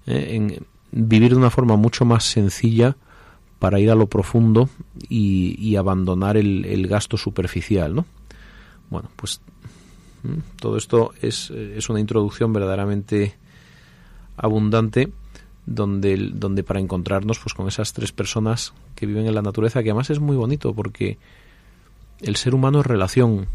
[0.06, 0.60] Eh,
[0.92, 2.98] vivir de una forma mucho más sencilla
[3.58, 4.68] para ir a lo profundo
[5.08, 8.06] y, y abandonar el, el gasto superficial, ¿no?
[8.90, 9.40] Bueno, pues
[10.60, 13.36] todo esto es, es una introducción verdaderamente
[14.38, 15.12] abundante
[15.66, 19.90] donde, donde para encontrarnos pues con esas tres personas que viven en la naturaleza, que
[19.90, 21.18] además es muy bonito porque
[22.22, 23.48] el ser humano es relación.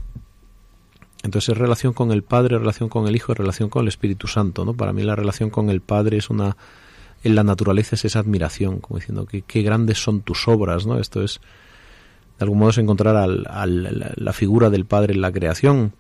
[1.23, 4.65] Entonces es relación con el Padre, relación con el Hijo, relación con el Espíritu Santo,
[4.65, 4.75] ¿no?
[4.75, 6.57] Para mí la relación con el Padre es una
[7.25, 10.99] en la naturaleza es esa admiración, como diciendo que qué grandes son tus obras, ¿no?
[11.01, 11.41] Esto es
[12.39, 15.93] de algún modo es encontrar al, la figura del Padre en la creación.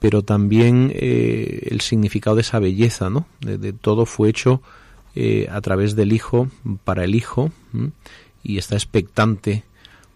[0.00, 3.26] Pero también eh, el significado de esa belleza, ¿no?
[3.40, 4.62] De, todo fue hecho
[5.14, 6.48] eh, a través del Hijo,
[6.84, 7.50] para el Hijo,
[8.42, 9.64] y está expectante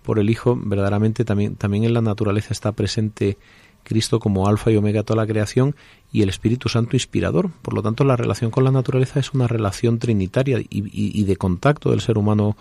[0.05, 0.59] por el Hijo.
[0.62, 3.38] Verdaderamente también, también en la naturaleza está presente
[3.83, 5.75] Cristo como alfa y omega toda la creación
[6.12, 7.51] y el Espíritu Santo inspirador.
[7.62, 11.90] Por lo tanto, la relación con la naturaleza es una relación trinitaria y, de contacto
[11.90, 12.57] del ser humano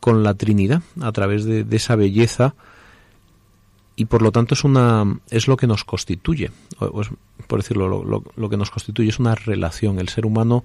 [0.00, 2.54] con la Trinidad a través de esa belleza
[3.98, 6.50] y por lo tanto es una es lo que nos constituye
[7.46, 10.64] por decirlo lo, que nos constituye es una relación el ser humano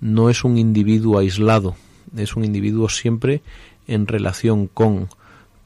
[0.00, 1.76] no es un individuo aislado,
[2.16, 3.42] es un individuo siempre
[3.86, 5.08] en relación con.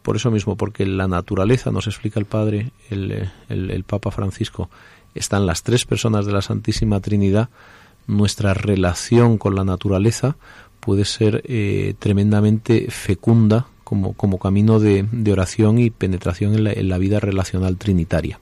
[0.03, 4.69] Por eso mismo, porque la naturaleza, nos explica el Padre, el, el, Papa Francisco,
[5.15, 7.51] están las tres personas de la Santísima Trinidad,
[8.09, 10.37] nuestra relación con la naturaleza
[10.81, 16.73] puede ser eh, tremendamente fecunda como, como camino de, de, oración y penetración en la,
[16.73, 18.39] en la vida relacional trinitaria.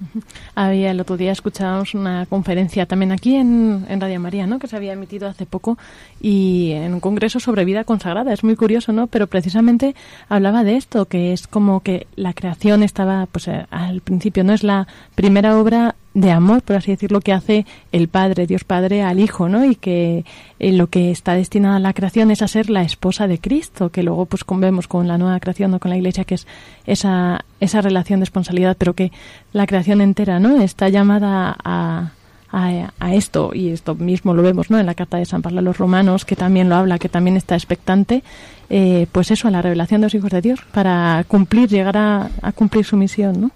[0.56, 4.58] Había el otro día escuchábamos una conferencia también aquí en, en, Radio María, ¿no?
[4.58, 5.78] Que se había emitido hace poco
[6.20, 8.32] y en un congreso sobre vida consagrada.
[8.32, 9.06] Es muy curioso, ¿no?
[9.06, 9.94] Pero precisamente
[10.28, 14.52] hablaba de esto, que es como que la creación estaba, pues eh, al principio no
[14.52, 19.02] es la primera obra de amor, por así decirlo, que hace el Padre, Dios Padre,
[19.02, 19.66] al Hijo, ¿no?
[19.66, 20.24] Y que
[20.58, 23.90] eh, lo que está destinado a la creación es a ser la esposa de Cristo,
[23.90, 26.46] que luego pues vemos con la nueva creación o con la Iglesia, que es
[26.86, 29.12] esa, esa relación de responsabilidad, pero que
[29.52, 30.58] la creación entera, ¿no?
[30.62, 32.12] Está llamada a,
[32.50, 34.78] a, esto, y esto mismo lo vemos, ¿no?
[34.78, 37.36] En la carta de San Pablo a los romanos, que también lo habla, que también
[37.36, 38.22] está expectante,
[38.70, 42.30] eh, pues eso, a la revelación de los hijos de Dios, para cumplir, llegar a,
[42.40, 43.50] a cumplir su misión, ¿no?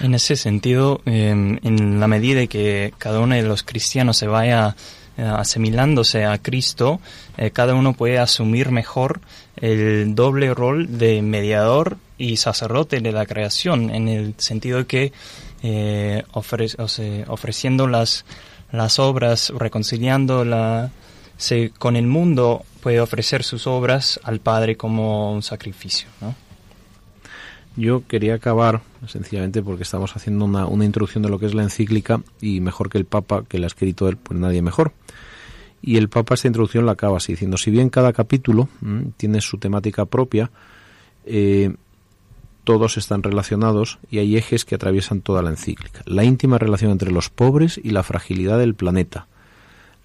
[0.00, 4.74] En ese sentido, em, en la medida que cada uno de los cristianos se vaya
[5.18, 7.00] eh, asimilándose a Cristo,
[7.36, 9.20] eh, cada uno puede asumir mejor
[9.56, 15.12] el doble rol de mediador y sacerdote de la creación, en el sentido que
[15.62, 18.24] eh, ofreciendo las,
[18.72, 20.90] las obras, reconciliando la,
[21.78, 26.08] con el mundo, puede ofrecer sus obras al Padre como un sacrificio.
[26.20, 26.34] ¿no?
[27.76, 31.62] Yo quería acabar sencillamente porque estamos haciendo una, una, introducción de lo que es la
[31.62, 34.92] encíclica y mejor que el Papa, que la ha escrito él, pues nadie mejor.
[35.80, 38.68] Y el Papa esta introducción la acaba así, diciendo, si bien cada capítulo
[39.16, 40.50] tiene su temática propia,
[41.24, 41.74] eh,
[42.64, 46.02] todos están relacionados y hay ejes que atraviesan toda la encíclica.
[46.04, 49.26] La íntima relación entre los pobres y la fragilidad del planeta.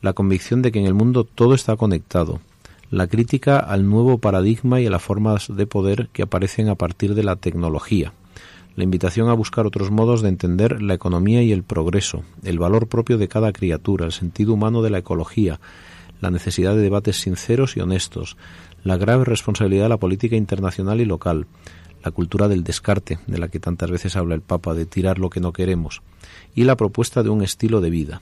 [0.02, 2.40] La convicción de que en el mundo todo está conectado
[2.90, 7.16] la crítica al nuevo paradigma y a las formas de poder que aparecen a partir
[7.16, 8.14] de la tecnología,
[8.78, 12.88] la invitación a buscar otros modos de entender la economía y el progreso, el valor
[12.88, 15.60] propio de cada criatura, el sentido humano de la ecología,
[16.22, 18.38] la necesidad de debates sinceros y honestos,
[18.84, 21.48] la grave responsabilidad de la política internacional y local,
[22.04, 25.30] la cultura del descarte, de la que tantas veces habla el Papa, de tirar lo
[25.30, 26.02] que no queremos,
[26.56, 28.22] y la propuesta de un estilo de vida.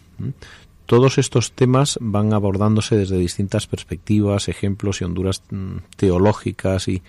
[0.86, 7.02] Todos estos temas van abordándose desde distintas perspectivas, ejemplos y honduras mm, teológicas y,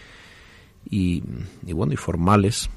[0.89, 1.23] y,
[1.73, 2.71] bueno y formales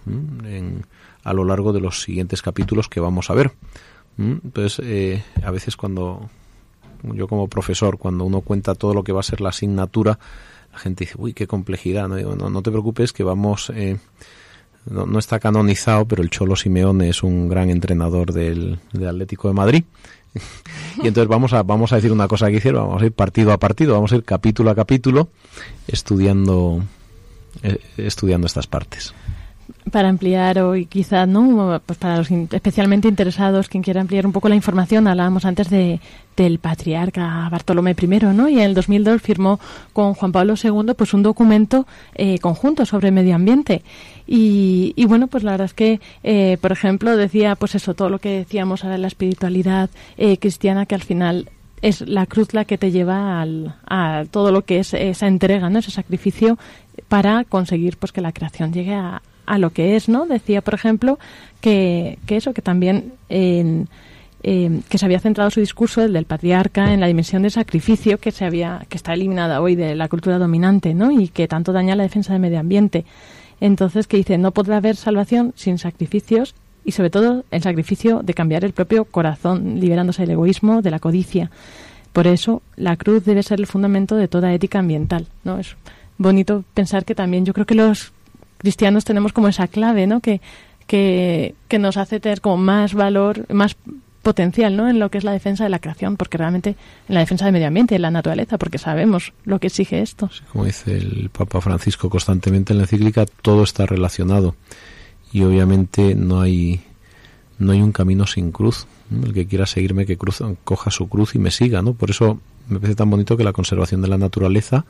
[1.24, 3.52] a lo largo de los siguientes capítulos que vamos a ver.
[4.18, 6.30] Entonces, eh, a veces cuando
[7.04, 10.20] yo como profesor, cuando uno cuenta todo lo que va a ser la asignatura,
[10.74, 12.10] la gente dice, uy, qué complejidad.
[12.10, 13.72] No, no, no te preocupes que vamos...
[13.74, 13.98] Eh,
[14.86, 19.50] no, no, está canonizado, pero el Cholo Simeone es un gran entrenador del, del Atlético
[19.50, 19.84] de Madrid
[21.04, 23.52] y entonces vamos a, vamos a decir una cosa que hicieron, vamos a ir partido
[23.52, 25.30] a partido, vamos a ir capítulo a capítulo
[25.88, 26.84] estudiando,
[27.64, 29.14] eh, estudiando estas partes
[29.90, 34.50] para ampliar hoy quizá no pues para los especialmente interesados quien quiera ampliar un poco
[34.50, 36.00] la información hablábamos antes de
[36.36, 39.60] del patriarca Bartolomé I no y en el 2002 firmó
[39.92, 43.84] con Juan Pablo II pues un documento eh, conjunto sobre medio ambiente.
[44.26, 48.10] Y, y, bueno pues la verdad es que eh, por ejemplo decía pues eso todo
[48.10, 51.50] lo que decíamos ahora de la espiritualidad eh, cristiana que al final
[51.82, 55.70] es la cruz la que te lleva al, a todo lo que es esa entrega,
[55.70, 55.80] ¿no?
[55.80, 56.58] ese sacrificio
[57.08, 60.28] para conseguir pues que la creación llegue a, a lo que es, ¿no?
[60.28, 61.18] Decía, por ejemplo,
[61.60, 63.90] que, que eso, que también en,
[64.42, 68.32] que se había centrado su discurso, el del patriarca, en la dimensión del sacrificio que
[68.32, 71.12] se había, que está eliminada hoy de la cultura dominante, ¿no?
[71.12, 73.06] Y que tanto daña la defensa del medio ambiente.
[73.60, 78.34] Entonces, que dice, no podrá haber salvación sin sacrificios y sobre todo el sacrificio de
[78.34, 81.52] cambiar el propio corazón, liberándose del egoísmo, de la codicia.
[82.14, 85.60] Por eso, la cruz debe ser el fundamento de toda ética ambiental, ¿no?
[85.60, 85.76] Es
[86.18, 88.14] bonito pensar que también yo creo que los
[88.60, 90.20] cristianos tenemos como esa clave, ¿no?
[90.20, 90.42] Que,
[90.86, 93.76] que, nos hace tener como más valor, más
[94.22, 94.90] potencial, ¿no?
[94.90, 96.76] En lo que es la defensa de la creación, porque realmente
[97.08, 100.30] en la defensa del medio ambiente, en la naturaleza, porque sabemos lo que exige esto.
[100.52, 104.56] como dice el Papa Francisco constantemente en la encíclica, todo está relacionado
[105.32, 106.82] y obviamente no hay
[107.60, 108.88] no hay un camino sin cruz.
[109.12, 111.94] El que quiera seguirme que coja su cruz y me siga, ¿no?
[111.94, 114.86] Por eso me parece tan bonito que la conservación de la naturaleza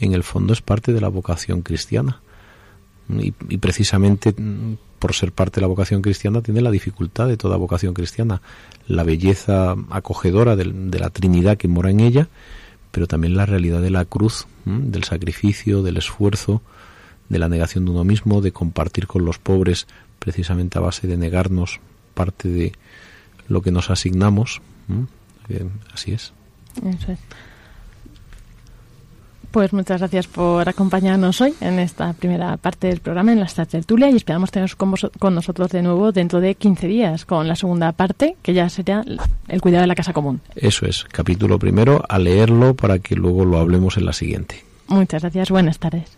[0.00, 2.20] en el fondo es parte de la vocación cristiana
[3.08, 7.56] y, precisamente mm, por ser parte de la vocación cristiana tiene la dificultad de toda
[7.56, 8.42] vocación cristiana,
[8.86, 10.64] la belleza acogedora de,
[10.98, 12.28] la Trinidad que mora en ella,
[12.90, 16.62] pero también la realidad de la cruz, del sacrificio, del esfuerzo,
[17.28, 19.86] de la negación de uno mismo, de compartir con los pobres
[20.18, 21.80] precisamente a base de negarnos
[22.14, 22.72] parte de
[23.46, 24.60] lo que nos asignamos.
[25.92, 26.32] así es.
[26.84, 27.18] Eso es.
[29.50, 34.10] Pues muchas gracias por acompañarnos hoy en esta primera parte del programa, en la tertulia,
[34.10, 37.92] y esperamos teneros con, con, nosotros de nuevo dentro de 15 días con la segunda
[37.92, 39.02] parte, que ya será
[39.48, 40.42] el cuidado de la casa común.
[40.54, 44.64] Eso es, capítulo primero, a leerlo para que luego lo hablemos en la siguiente.
[44.88, 46.17] Muchas gracias, buenas tardes.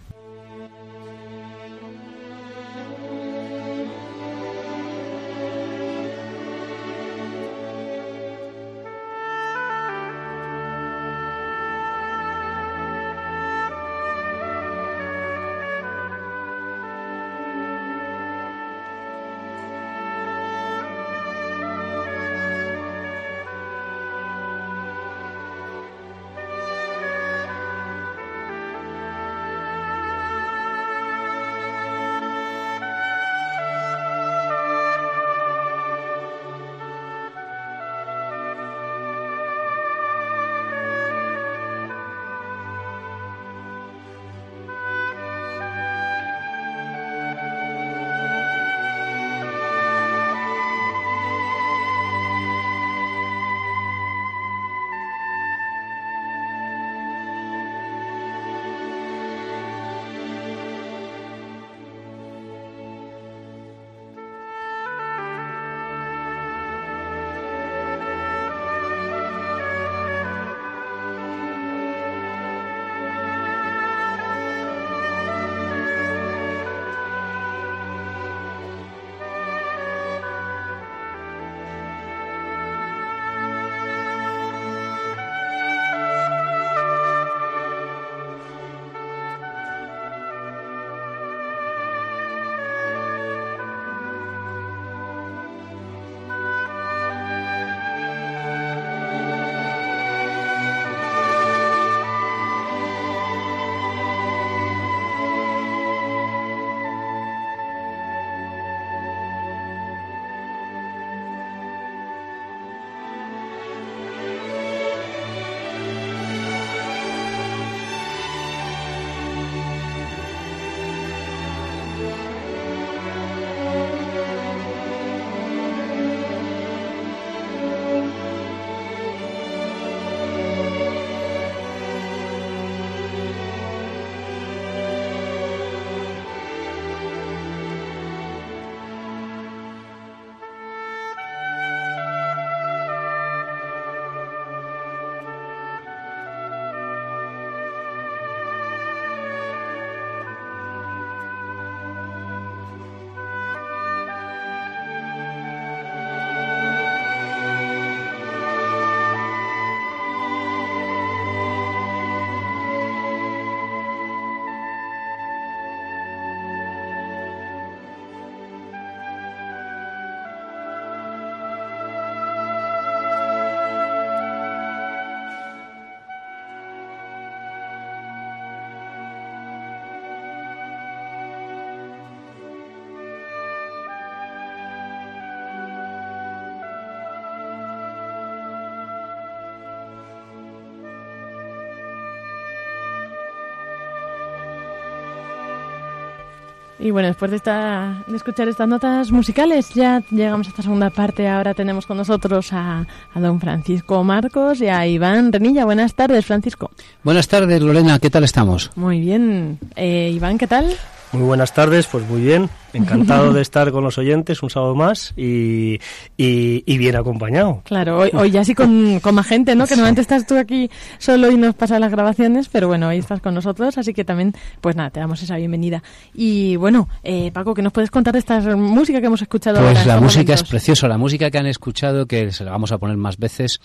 [196.83, 200.89] Y bueno, después de, esta, de escuchar estas notas musicales, ya llegamos a esta segunda
[200.89, 201.29] parte.
[201.29, 205.67] Ahora tenemos con nosotros a, a don Francisco Marcos y a Iván Renilla.
[205.67, 206.71] Buenas tardes, Francisco.
[207.05, 207.99] Buenas tardes, Lorena.
[207.99, 208.71] ¿Qué tal estamos?
[208.77, 209.59] Muy bien.
[209.77, 210.75] Eh, Iván, ¿qué tal?
[211.13, 215.13] Muy buenas tardes, pues muy bien, encantado de estar con los oyentes un sábado más
[215.17, 215.81] y,
[216.17, 217.63] y, bien acompañado.
[217.65, 219.67] Claro, hoy, hoy ya sí con, con, más gente, ¿no?
[219.67, 223.21] Que normalmente estás tú aquí solo y nos pasas las grabaciones, pero bueno, hoy estás
[223.21, 225.83] con nosotros, así que también, pues nada, te damos esa bienvenida.
[226.15, 229.85] Y bueno, eh, Paco, ¿qué nos puedes contar de esta música que hemos escuchado Pues
[229.87, 232.97] la música es preciosa, la música que han escuchado, que se la vamos a poner
[232.97, 233.61] más veces,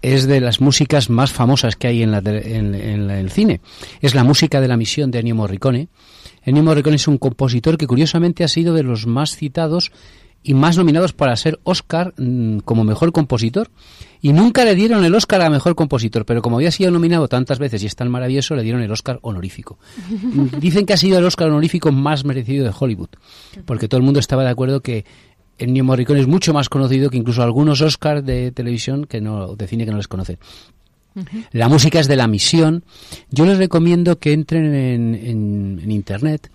[0.00, 3.60] es de las músicas más famosas que hay en, la, en, en el cine.
[4.00, 5.88] Es la música de la misión de Ennio Morricone
[6.42, 9.92] Ennio Morricone es un compositor que curiosamente ha sido de los más citados
[10.42, 13.70] y más nominados para ser Oscar mm, como mejor compositor.
[14.22, 17.58] Y nunca le dieron el Oscar a mejor compositor, pero como había sido nominado tantas
[17.58, 19.78] veces y es tan maravilloso, le dieron el Oscar honorífico.
[20.60, 23.10] Dicen que ha sido el Oscar honorífico más merecido de Hollywood,
[23.64, 25.04] porque todo el mundo estaba de acuerdo que
[25.58, 29.66] Ennio Morricone es mucho más conocido que incluso algunos Oscars de televisión que no de
[29.66, 30.38] cine que no les conocen.
[31.52, 32.84] La música es de la misión.
[33.30, 36.50] Yo les recomiendo que entren en, Internet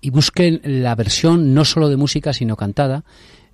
[0.00, 3.04] y busquen la versión no solo de música, sino cantada.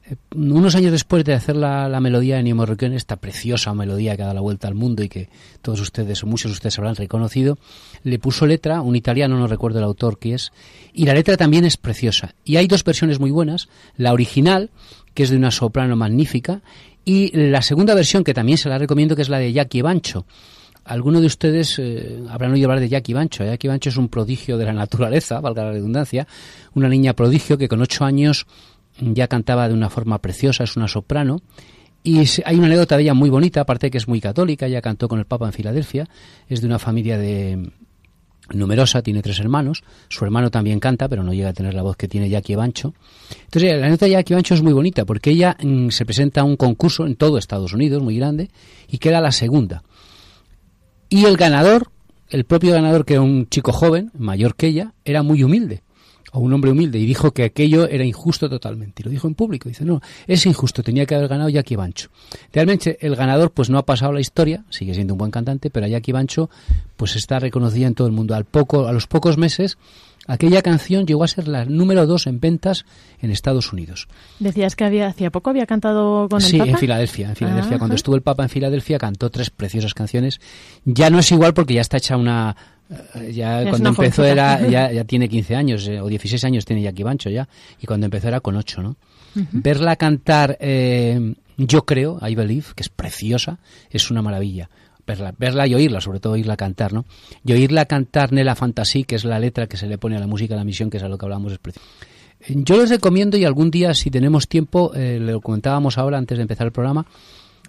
[0.05, 4.27] Eh, unos años después de hacer la, melodía de Morricone, esta preciosa melodía que ha
[4.27, 5.29] dado la vuelta al mundo y que
[5.63, 7.59] todos ustedes o muchos de ustedes habrán reconocido,
[8.03, 10.53] le puso letra, un italiano, no recuerdo el autor que es,
[10.93, 12.35] y la letra también es preciosa.
[12.45, 14.71] Y hay dos versiones muy buenas, la original,
[15.15, 16.63] que es de una soprano magnífica,
[17.05, 20.27] y la segunda versión, que también se la recomiendo, que es la de Jackie Bancho.
[20.85, 23.45] Algunos de ustedes eh, habrán oído hablar de Jackie Bancho.
[23.45, 26.27] Jackie Bancho es un prodigio de la naturaleza, valga la redundancia,
[26.75, 28.47] una niña prodigio que con ocho años
[29.01, 31.41] ya cantaba de una forma preciosa, es una soprano.
[32.03, 35.07] Y hay una anécdota de ella muy bonita, aparte que es muy católica, ella cantó
[35.07, 36.09] con el Papa en Filadelfia,
[36.49, 37.73] es de una familia de
[38.53, 41.97] numerosa, tiene tres hermanos, su hermano también canta, pero no llega a tener la voz
[41.97, 42.95] que tiene Jackie Bancho.
[43.45, 46.45] Entonces, la anécdota de Jackie Bancho es muy bonita, porque ella mm, se presenta a
[46.45, 48.51] un concurso en todo Estados Unidos, muy grande,
[48.89, 49.83] y queda la segunda.
[51.09, 51.91] Y el ganador,
[52.29, 55.83] el propio ganador, que era un chico joven, mayor que ella, era muy humilde
[56.33, 59.03] o un hombre humilde y dijo que aquello era injusto totalmente.
[59.03, 59.69] Y lo dijo en público.
[59.69, 62.09] Dice, no, es injusto, tenía que haber ganado Jackie Bancho.
[62.53, 65.87] Realmente el ganador pues no ha pasado la historia, sigue siendo un buen cantante, pero
[65.87, 66.51] Jackie Bancho
[66.97, 68.35] pues está reconocida en todo el mundo.
[68.35, 69.79] Al poco, a los pocos meses
[70.27, 72.85] aquella canción llegó a ser la número dos en ventas
[73.21, 74.07] en Estados Unidos.
[74.39, 76.71] Decías que había hacía poco había cantado con el sí, Papa.
[76.71, 77.29] En Filadelfia.
[77.31, 77.79] En Filadelfia.
[77.79, 80.41] Cuando estuvo el Papa en Filadelfia cantó tres preciosas canciones.
[80.85, 82.57] Ya no es igual porque ya está hecha una
[82.91, 86.83] eh, ya cuando empezó era ya, ya, tiene 15 años eh, o 16 años tiene
[86.83, 87.49] Jackie Bancho ya
[87.81, 88.97] y cuando empezó era con 8 ¿no?
[89.35, 93.61] verla cantar eh, yo creo I Believe que es preciosa
[93.91, 94.69] es una maravilla
[95.07, 97.05] verla, verla y oírla sobre todo oírla cantar ¿no?
[97.45, 100.27] y oírla cantar Nella Fantasy que es la letra que se le pone a la
[100.27, 101.87] música de la misión que es a lo que hablamos es precioso
[102.49, 106.43] yo les recomiendo y algún día si tenemos tiempo eh, lo comentábamos ahora antes de
[106.43, 107.07] empezar el programa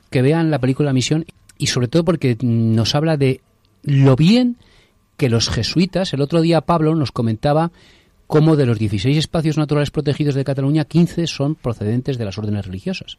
[0.09, 1.25] que vean la película Misión
[1.59, 3.41] y sobre todo porque nos habla de
[3.83, 4.57] lo bien
[5.17, 7.71] que los jesuitas, el otro día Pablo nos comentaba
[8.31, 12.65] cómo de los 16 espacios naturales protegidos de Cataluña, 15 son procedentes de las órdenes
[12.65, 13.17] religiosas.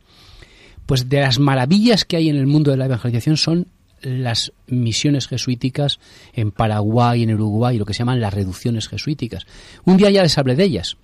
[0.87, 3.67] Pues de las maravillas que hay en el mundo de la evangelización son
[4.01, 6.01] las misiones jesuíticas
[6.33, 9.47] en Paraguay, en Uruguay, lo que se llaman las reducciones jesuíticas.
[9.85, 10.97] Un día ya les hablé de ellas.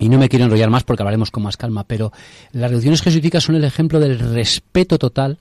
[0.00, 2.12] Y no me quiero enrollar más porque hablaremos con más calma, pero
[2.52, 5.38] las reducciones jesuíticas son el ejemplo del respeto total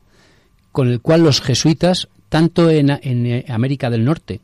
[0.71, 4.39] con el cual los jesuitas, tanto en, en América del Norte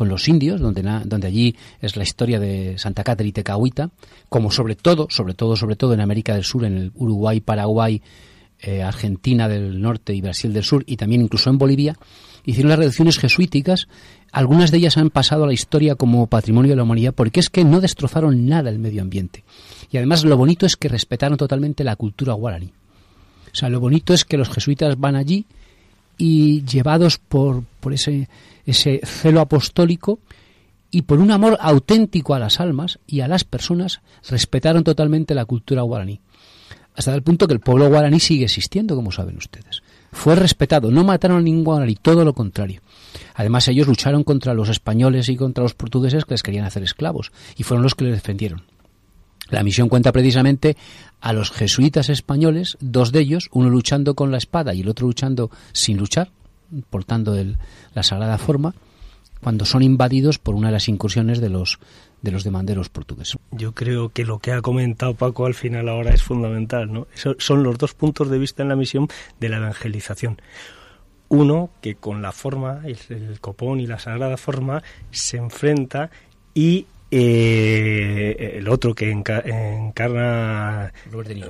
[0.00, 3.90] con los indios, donde, donde allí es la historia de Santa Catarina y Tecahuita,
[4.30, 8.00] como sobre todo, sobre todo, sobre todo en América del Sur, en el Uruguay, Paraguay,
[8.62, 11.98] eh, Argentina del Norte y Brasil del Sur, y también incluso en Bolivia,
[12.46, 13.88] hicieron las reducciones jesuíticas.
[14.32, 17.50] Algunas de ellas han pasado a la historia como patrimonio de la humanidad porque es
[17.50, 19.44] que no destrozaron nada el medio ambiente.
[19.90, 22.72] Y además lo bonito es que respetaron totalmente la cultura guaraní.
[23.52, 25.44] O sea, lo bonito es que los jesuitas van allí
[26.20, 28.28] y llevados por, por ese
[28.70, 30.20] ese celo apostólico
[30.90, 35.44] y por un amor auténtico a las almas y a las personas respetaron totalmente la
[35.44, 36.20] cultura guaraní.
[36.96, 39.82] Hasta el punto que el pueblo guaraní sigue existiendo, como saben ustedes.
[40.12, 42.80] Fue respetado, no mataron a ningún guaraní, todo lo contrario.
[43.34, 47.30] Además, ellos lucharon contra los españoles y contra los portugueses que les querían hacer esclavos,
[47.56, 48.62] y fueron los que les defendieron.
[49.50, 50.76] La misión cuenta precisamente
[51.20, 55.06] a los jesuitas españoles, dos de ellos, uno luchando con la espada y el otro
[55.06, 56.30] luchando sin luchar,
[56.88, 57.56] portando el,
[57.94, 58.74] la sagrada forma,
[59.40, 61.78] cuando son invadidos por una de las incursiones de los
[62.22, 63.38] de los demanderos portugueses.
[63.50, 67.06] Yo creo que lo que ha comentado Paco al final ahora es fundamental, ¿no?
[67.14, 70.40] son los dos puntos de vista en la misión de la evangelización.
[71.28, 74.82] Uno que con la forma, el, copón y la sagrada forma
[75.12, 76.10] se enfrenta
[76.54, 80.92] y eh, el otro que encarna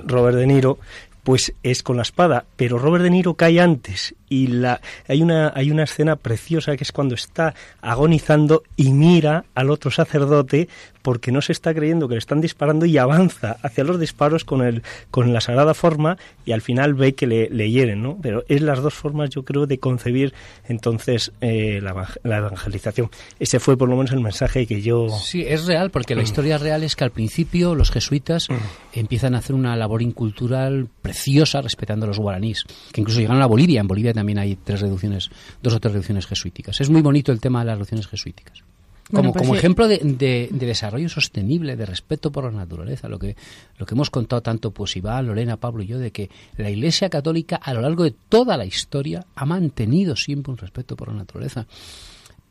[0.05, 0.79] Robert De Niro
[1.23, 5.51] pues es con la espada, pero Robert De Niro cae antes y la hay una
[5.53, 10.67] hay una escena preciosa que es cuando está agonizando y mira al otro sacerdote
[11.01, 14.61] porque no se está creyendo que le están disparando y avanza hacia los disparos con
[14.61, 18.17] el con la sagrada forma y al final ve que le, le hieren, ¿no?
[18.21, 20.33] Pero es las dos formas yo creo de concebir
[20.67, 23.09] entonces eh, la, la, evangelización.
[23.39, 26.25] Ese fue por lo menos el mensaje que yo Sí, es real porque la mm.
[26.25, 28.99] historia real es que al principio los jesuitas mm.
[28.99, 33.47] empiezan a hacer una labor incultural preciosa respetando a los guaraníes, que incluso llegaron a
[33.47, 35.29] Bolivia, en Bolivia también hay tres reducciones,
[35.61, 36.79] dos o tres reducciones jesuíticas.
[36.81, 38.63] Es muy bonito el tema de las reducciones jesuíticas.
[39.11, 43.35] Como, pues como ejemplo de, desarrollo sostenible, de respeto por la naturaleza, lo que,
[43.77, 47.09] lo que hemos contado tanto pues Iván, Lorena, Pablo y yo, de que la Iglesia
[47.09, 51.15] Católica a lo largo de toda la historia ha mantenido siempre un respeto por la
[51.15, 51.67] naturaleza.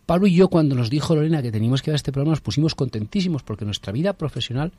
[0.07, 2.75] Pablo y yo, cuando nos dijo Lorena que teníamos que ver este programa, nos pusimos
[2.75, 4.73] contentísimos porque nuestra vida profesional,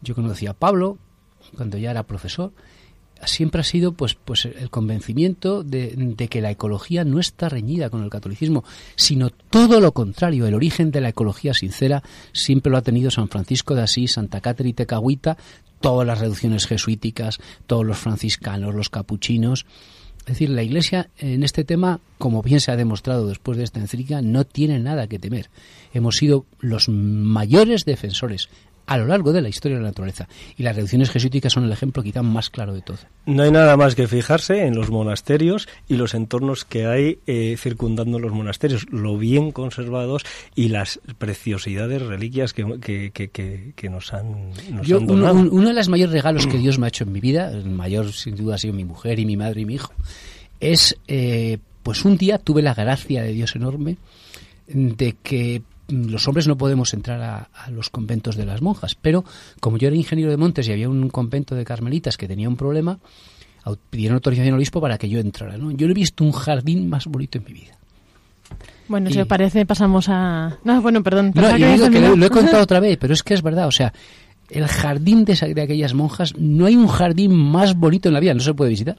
[0.00, 0.98] yo conocía a Pablo
[1.56, 2.52] cuando ya era profesor,
[3.24, 8.02] siempre ha sido pues, pues el convencimiento de, que la ecología no está reñida con
[8.02, 8.64] el catolicismo,
[8.96, 10.46] sino todo lo contrario.
[10.46, 12.02] El origen de la ecología sincera
[12.32, 15.36] siempre lo ha tenido San Francisco de Asís, Santa Cáterina y Tecahuita,
[15.80, 19.66] todas las reducciones jesuíticas, todos los franciscanos, los capuchinos.
[20.20, 23.80] Es decir, la Iglesia en este tema, como bien se ha demostrado después de esta
[23.80, 25.50] encíclica, no tiene nada que temer.
[25.92, 28.48] Hemos sido los mayores defensores
[28.90, 30.26] a lo largo de la historia de la naturaleza.
[30.58, 32.98] Y las reducciones jesuíticas son el ejemplo quizá más claro de todo.
[33.24, 37.54] No hay nada más que fijarse en los monasterios y los entornos que hay eh,
[37.56, 40.24] circundando los monasterios, lo bien conservados
[40.56, 45.38] y las preciosidades, reliquias que, que, nos han, nos donado.
[45.38, 48.12] uno de los mayores regalos que Dios me ha hecho en mi vida, el mayor
[48.12, 49.92] sin duda ha sido mi mujer y mi madre y mi hijo,
[50.58, 53.98] es, eh, pues un día tuve la gracia de Dios enorme
[54.66, 59.24] de que los hombres no podemos entrar a, los conventos de las monjas, pero
[59.60, 62.56] como yo era ingeniero de montes y había un convento de carmelitas que tenía un
[62.56, 62.98] problema,
[63.90, 65.56] pidieron autorización al obispo para que yo entrara.
[65.56, 65.70] ¿no?
[65.70, 67.76] Yo no he visto un jardín más bonito en mi vida.
[68.88, 70.58] Bueno, si os parece, pasamos a...
[70.64, 71.32] No, bueno, perdón.
[71.32, 73.92] No, lo he contado otra vez, pero es que es verdad, o sea,
[74.50, 78.34] el jardín de, de, aquellas monjas, no hay un jardín más bonito en la vida,
[78.34, 78.96] no se puede visitar.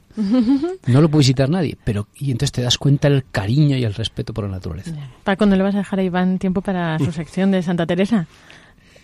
[0.86, 3.94] No lo puede visitar nadie, pero y entonces te das cuenta el cariño y el
[3.94, 4.92] respeto por la naturaleza.
[5.24, 8.26] ¿Para cuándo le vas a dejar a Iván tiempo para su sección de Santa Teresa?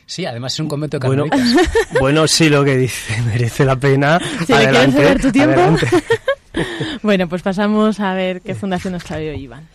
[0.08, 1.26] Sí, además es un convento de bueno,
[2.00, 4.18] bueno, sí, lo que dice, merece la pena.
[4.46, 5.76] Si adelante, le quieres tu tiempo.
[7.02, 9.68] bueno, pues pasamos a ver qué fundación nos trae hoy Iván.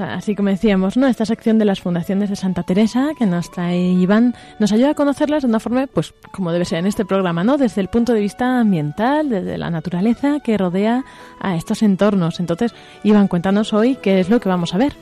[0.00, 1.06] Así como decíamos, ¿no?
[1.06, 4.94] Esta sección de las fundaciones de Santa Teresa que nos trae Iván nos ayuda a
[4.94, 7.56] conocerlas de una forma, pues, como debe ser en este programa, ¿no?
[7.56, 11.04] Desde el punto de vista ambiental, desde la naturaleza que rodea
[11.40, 12.40] a estos entornos.
[12.40, 14.94] Entonces, Iván, cuéntanos hoy qué es lo que vamos a ver.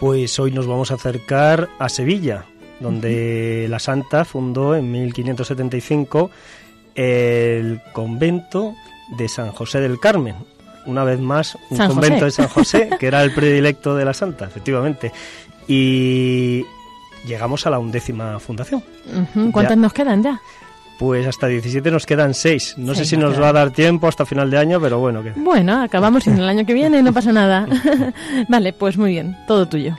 [0.00, 2.44] Pues hoy nos vamos a acercar a Sevilla,
[2.80, 6.30] donde la Santa fundó en 1575
[6.94, 8.74] el convento
[9.16, 10.36] de San José del Carmen,
[10.86, 14.46] una vez más un convento de San José, que era el predilecto de la Santa,
[14.46, 15.12] efectivamente.
[15.68, 16.64] Y
[17.26, 18.82] llegamos a la undécima fundación.
[19.52, 20.40] ¿Cuántas nos quedan ya?
[20.98, 22.76] Pues hasta 17 nos quedan 6.
[22.78, 25.22] No sé si nos va a dar tiempo hasta final de año, pero bueno.
[25.22, 25.32] Que...
[25.32, 27.66] Bueno, acabamos en el año que viene, no pasa nada.
[28.48, 29.94] vale, pues muy bien, todo tuyo.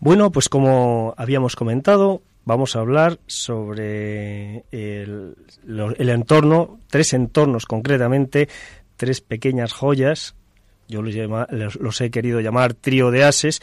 [0.00, 5.36] Bueno, pues como habíamos comentado, vamos a hablar sobre el,
[5.66, 8.48] el entorno, tres entornos concretamente,
[8.98, 10.34] tres pequeñas joyas,
[10.88, 13.62] yo los, he querido llamar trío de ases,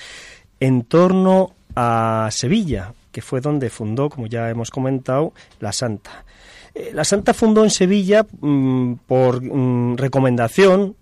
[0.60, 6.26] en torno a Sevilla, que fue donde fundó, como ya hemos comentado, la Santa.
[6.74, 10.96] Eh, la Santa fundó en Sevilla mm, por mm, recomendación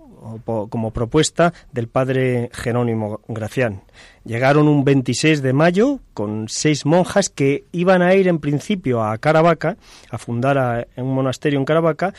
[0.45, 3.81] o como propuesta del padre Jerónimo Gracián.
[4.23, 9.17] Llegaron un 26 de mayo con seis monjas que iban a ir en principio a
[9.17, 9.75] Caravaca,
[10.09, 12.13] a fundar un monasterio en Caravaca,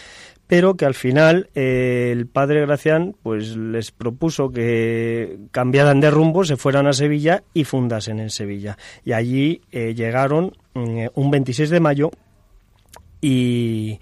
[0.55, 6.45] pero que al final eh, el padre Gracián pues les propuso que cambiaran de rumbo,
[6.45, 8.79] se fueran a Sevilla y fundasen en Sevilla.
[9.05, 12.13] Y allí eh, llegaron mm, un 26 de mayo
[13.21, 13.99] y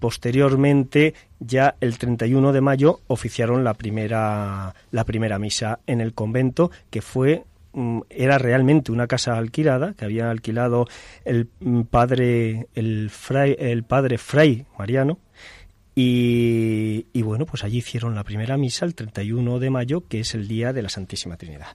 [0.00, 6.72] posteriormente ya el 31 de mayo oficiaron la primera la primera misa en el convento
[6.90, 10.86] que fue mm, era realmente una casa alquilada que había alquilado
[11.24, 15.20] el mm, padre el fray el padre fray Mariano
[16.00, 20.46] y, bueno, pues allí hicieron la primera misa el 31 de mayo, que es el
[20.46, 21.66] día de la Santísima Trinidad.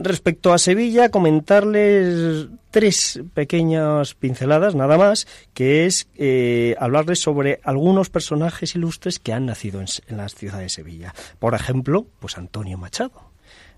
[0.00, 8.10] Respecto a Sevilla, comentarles tres pequeñas pinceladas, nada más, que es eh, hablarles sobre algunos
[8.10, 11.14] personajes ilustres que han nacido en, en la ciudad de Sevilla.
[11.38, 13.30] Por ejemplo, pues Antonio Machado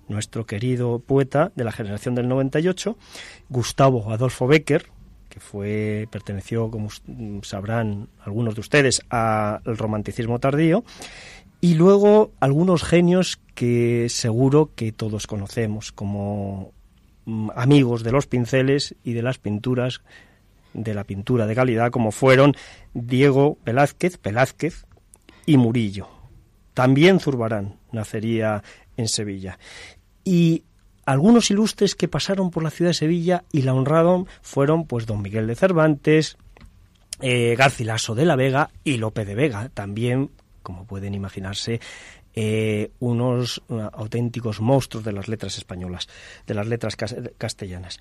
[0.07, 2.99] nuestro querido poeta de la generación del 98,
[3.49, 4.91] Gustavo Adolfo Becker,
[5.35, 6.91] que fue perteneció, como
[7.43, 10.85] sabrán algunos de ustedes, al romanticismo tardío,
[11.61, 16.70] y luego algunos genios que seguro que todos conocemos como
[17.24, 20.03] mm, amigos de los pinceles y de las pinturas
[20.72, 22.55] de la pintura de calidad como fueron
[22.93, 24.87] Diego Velázquez, Velázquez
[25.47, 26.09] y Murillo.
[26.74, 28.62] También Zurbarán nacería
[28.97, 29.59] en Sevilla.
[30.22, 30.62] Y
[31.07, 35.23] algunos ilustres que pasaron por la ciudad de Sevilla y la honraron fueron pues don
[35.23, 36.37] Miguel de Cervantes,
[37.21, 40.31] eh, Garcilaso de la Vega y Lope de Vega, también,
[40.63, 41.81] como pueden imaginarse,
[42.37, 46.09] eh, unos auténticos monstruos de las letras españolas,
[46.47, 48.01] de las letras castellanas.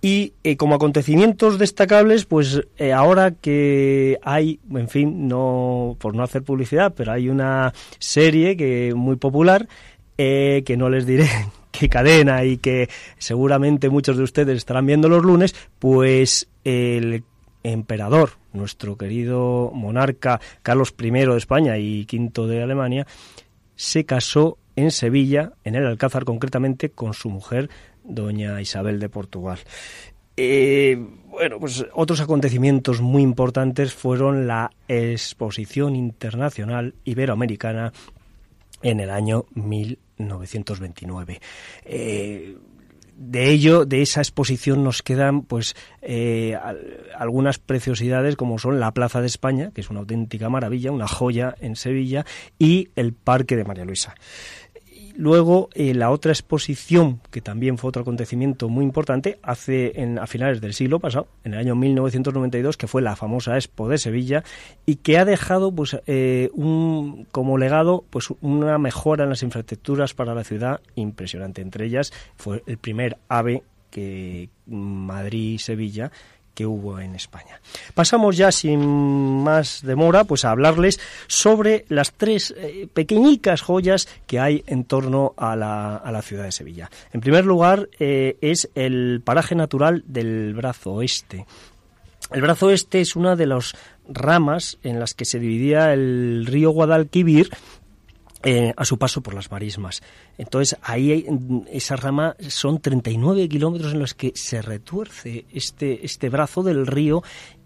[0.00, 2.60] Y eh, como acontecimientos destacables, pues
[2.92, 8.92] ahora que hay, en fin, no por no hacer publicidad, pero hay una serie que
[8.96, 9.68] muy popular
[10.16, 11.28] que no les diré
[11.70, 12.88] qué cadena y que
[13.18, 17.24] seguramente muchos de ustedes estarán viendo los lunes, pues el
[17.62, 23.06] emperador, nuestro querido monarca Carlos I de España y V de Alemania,
[23.76, 27.68] se casó en Sevilla, en el Alcázar concretamente, con su mujer,
[28.04, 29.58] doña Isabel de Portugal.
[30.36, 30.96] Eh,
[31.30, 37.92] bueno, pues otros acontecimientos muy importantes fueron la Exposición Internacional Iberoamericana
[38.82, 41.40] en el año 1929
[43.18, 46.56] de ello, de esa exposición nos quedan pues eh,
[47.16, 51.54] algunas preciosidades como son la Plaza de España, que es una auténtica maravilla, una joya
[51.60, 52.24] en Sevilla,
[52.60, 54.14] y el Parque de María Luisa.
[55.18, 60.28] Luego, eh, la otra exposición, que también fue otro acontecimiento muy importante, hace en, a
[60.28, 64.44] finales del siglo pasado, en el año 1992, que fue la famosa Expo de Sevilla,
[64.86, 70.14] y que ha dejado pues, eh, un, como legado pues, una mejora en las infraestructuras
[70.14, 71.62] para la ciudad impresionante.
[71.62, 76.12] Entre ellas fue el primer AVE que Madrid-Sevilla
[76.58, 77.60] que hubo en España.
[77.94, 78.80] Pasamos ya sin
[79.44, 80.98] más demora pues a hablarles
[81.28, 86.42] sobre las tres eh, pequeñicas joyas que hay en torno a la, a la ciudad
[86.42, 86.90] de Sevilla.
[87.12, 91.46] En primer lugar eh, es el paraje natural del brazo oeste.
[92.32, 93.76] El brazo oeste es una de las
[94.08, 97.50] ramas en las que se dividía el río Guadalquivir
[98.44, 100.00] eh, a su paso por las marismas.
[100.36, 101.26] Entonces, ahí
[101.72, 107.24] esa rama son 39 kilómetros en los que se retuerce este, este brazo del río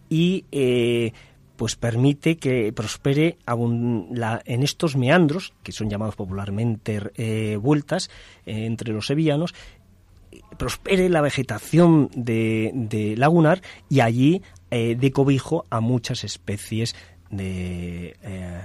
[0.08, 1.12] y eh,
[1.56, 8.08] pues permite que prospere en estos meandros, que son llamados popularmente eh, vueltas
[8.46, 9.54] entre los sevillanos,
[10.56, 13.60] prospere la vegetación de, de lagunar
[13.90, 16.96] y allí de cobijo a muchas especies
[17.32, 18.60] de, eh,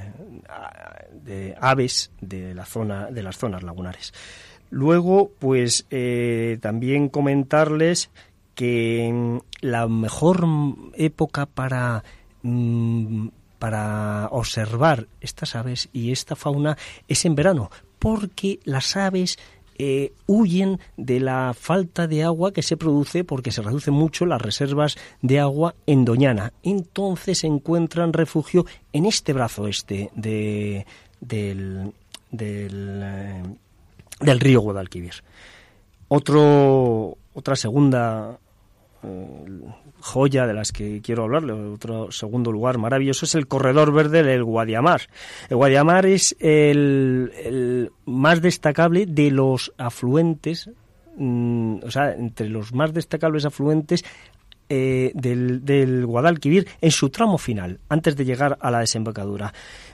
[1.24, 4.14] de aves de la zona de las zonas lagunares.
[4.70, 8.12] Luego, pues eh, también comentarles
[8.54, 10.46] que la mejor
[10.96, 12.04] época para
[12.44, 19.40] mm, para observar estas aves y esta fauna es en verano, porque las aves
[19.80, 24.42] eh, huyen de la falta de agua que se produce porque se reducen mucho las
[24.42, 26.54] reservas de agua en Doñana.
[26.64, 30.86] Entonces encuentran refugio en este brazo este de,
[31.20, 31.94] del,
[32.32, 33.44] del, eh,
[34.22, 35.14] del río Guadalquivir.
[36.08, 38.40] Otro, otra segunda
[39.04, 39.46] eh,
[40.00, 44.44] joya de las que quiero hablarle, otro segundo lugar maravilloso es el corredor verde del
[44.44, 45.02] Guadiamar.
[45.50, 50.70] El Guadiamar es el, más destacable de los afluentes,
[51.18, 54.04] mm, o sea, entre los más destacables afluentes
[54.70, 59.54] eh, del, Guadalquivir en su tramo final, antes de llegar a la desembocadura.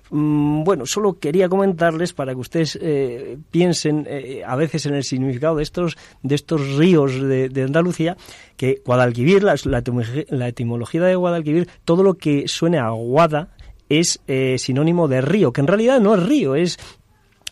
[0.10, 5.04] Mm, bueno, solo quería comentarles para que ustedes eh, piensen eh, a veces en el
[5.04, 8.18] significado de estos, de estos ríos de, Andalucía,
[8.58, 13.50] que Guadalquivir, la, etimología de Guadalquivir, todo lo que suene a guada
[13.90, 14.22] es
[14.58, 16.80] sinónimo de río, que en realidad no es río, es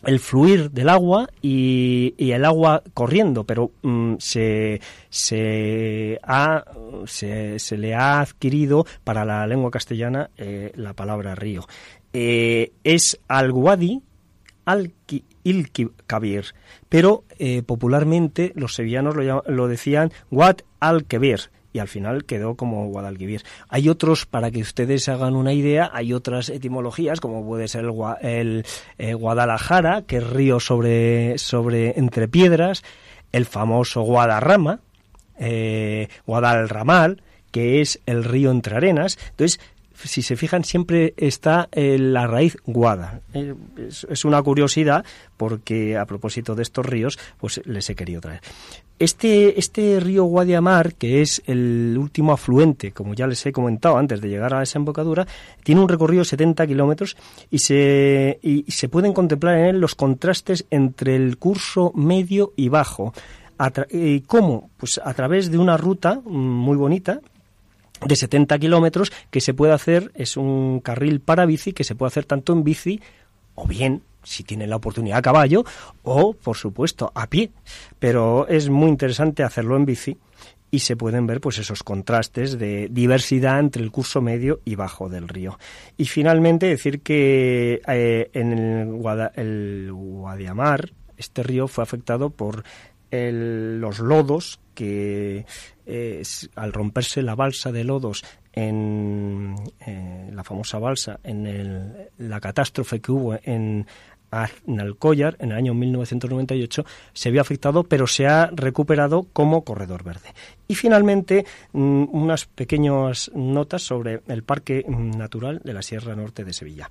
[0.04, 4.80] el fluir del agua y, el agua corriendo, pero mm, se,
[5.10, 6.64] se, ha,
[7.06, 10.30] se, le ha adquirido para la lengua castellana
[10.74, 11.66] la palabra río.
[12.12, 14.02] Eh, es al-Wadi
[14.64, 16.44] al-Ilkabir,
[16.88, 23.42] pero eh, popularmente los sevillanos lo, decían Wad al-Kebir y al final quedó como Guadalquivir.
[23.68, 27.86] Hay otros, para que ustedes hagan una idea, hay otras etimologías, como puede ser
[28.20, 28.64] el,
[28.98, 32.82] eh, Guadalajara, que es río sobre, sobre entre piedras,
[33.32, 34.80] el famoso Guadarrama,
[35.38, 39.18] eh, Guadalramal, que es el río entre arenas.
[39.30, 39.60] Entonces,
[40.04, 43.20] si se fijan, siempre está la raíz guada.
[43.34, 43.54] Eh,
[43.88, 45.04] es, una curiosidad
[45.36, 48.40] porque a propósito de estos ríos, pues les he querido traer.
[48.98, 54.20] Este, este río Guadiamar, que es el último afluente, como ya les he comentado antes
[54.20, 55.26] de llegar a la desembocadura,
[55.64, 57.16] tiene un recorrido de 70 kilómetros
[57.50, 62.68] y se, y se pueden contemplar en él los contrastes entre el curso medio y
[62.68, 63.12] bajo.
[64.26, 64.70] ¿Cómo?
[64.76, 67.20] Pues a través de una ruta muy bonita,
[68.06, 72.08] de 70 kilómetros que se puede hacer, es un carril para bici que se puede
[72.08, 73.00] hacer tanto en bici
[73.54, 75.64] o bien si tienen la oportunidad a caballo
[76.02, 77.50] o por supuesto a pie
[77.98, 80.16] pero es muy interesante hacerlo en bici
[80.70, 85.10] y se pueden ver pues esos contrastes de diversidad entre el curso medio y bajo
[85.10, 85.58] del río.
[85.98, 92.64] Y finalmente decir que eh, en el, el Guadiamar este río fue afectado por
[93.10, 95.44] los lodos que
[96.56, 99.54] al romperse la balsa de lodos en
[99.86, 103.86] eh, la famosa balsa, en la catástrofe que hubo en
[104.32, 110.30] Alcoyar en el año 1998 se vio afectado, pero se ha recuperado como corredor verde.
[110.66, 116.54] Y finalmente, mm, unas pequeñas notas sobre el Parque Natural de la Sierra Norte de
[116.54, 116.88] Sevilla.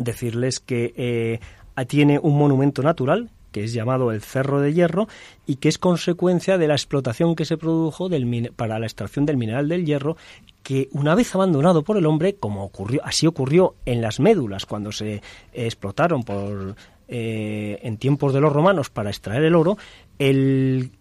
[0.00, 1.40] Decirles que eh,
[1.86, 5.08] tiene un monumento natural que es llamado el Cerro de Hierro
[5.44, 9.36] y que es consecuencia de la explotación que se produjo del, para la extracción del
[9.36, 10.16] mineral del hierro
[10.62, 14.92] que una vez abandonado por el hombre, como ocurrió, así ocurrió en las médulas cuando
[14.92, 16.76] se explotaron por,
[17.08, 19.76] eh, en tiempos de los romanos para extraer el oro,
[20.20, 20.92] el,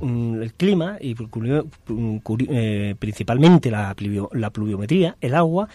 [0.00, 1.16] mm, clima y
[2.48, 3.96] eh, principalmente la,
[4.32, 5.68] la pluviometría, el agua,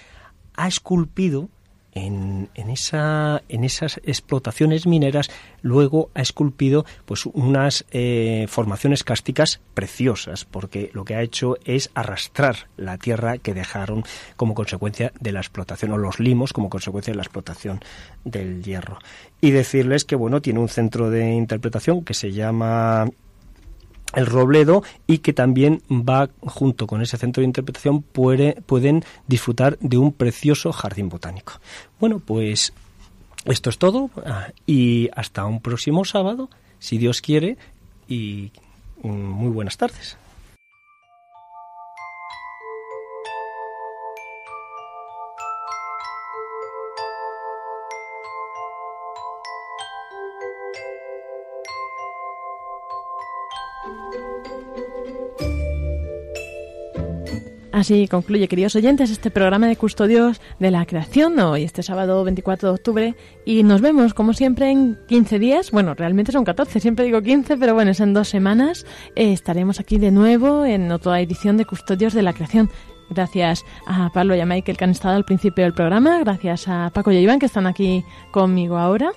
[0.55, 1.49] ha esculpido
[1.95, 5.31] en, esa, en esas explotaciones mineras
[5.61, 11.89] luego ha esculpido pues unas eh, formaciones cásticas preciosas porque lo que ha hecho es
[11.95, 14.03] arrastrar la tierra que dejaron
[14.35, 17.79] como consecuencia de la explotación o los limos como consecuencia de la explotación
[18.25, 18.99] del hierro.
[19.39, 23.07] Y decirles que bueno tiene un centro de interpretación que se llama
[24.15, 29.97] el Robledo y que también va junto con ese centro de interpretación pueden disfrutar de
[29.97, 31.53] un precioso jardín botánico.
[31.99, 32.73] Bueno, pues
[33.45, 36.49] esto es todo ah, y hasta un próximo sábado,
[36.79, 37.57] si Dios quiere,
[38.07, 38.51] y
[39.03, 40.17] mm, muy buenas tardes.
[57.85, 62.69] Así concluye, queridos oyentes, este programa de Custodios de la Creación hoy, este sábado 24
[62.69, 63.15] de octubre.
[63.45, 65.69] Y nos vemos, como siempre, en 15 días.
[65.69, 68.87] Bueno, realmente son 14, siempre digo 15, pero bueno, es en dos semanas.
[69.15, 72.71] Eh, estaremos aquí de nuevo en otra edición de Custodios de la Creación.
[73.09, 76.19] Gracias a Pablo y a Michael que han estado al principio del programa.
[76.19, 79.11] Gracias a Paco y a Iván que están aquí conmigo ahora.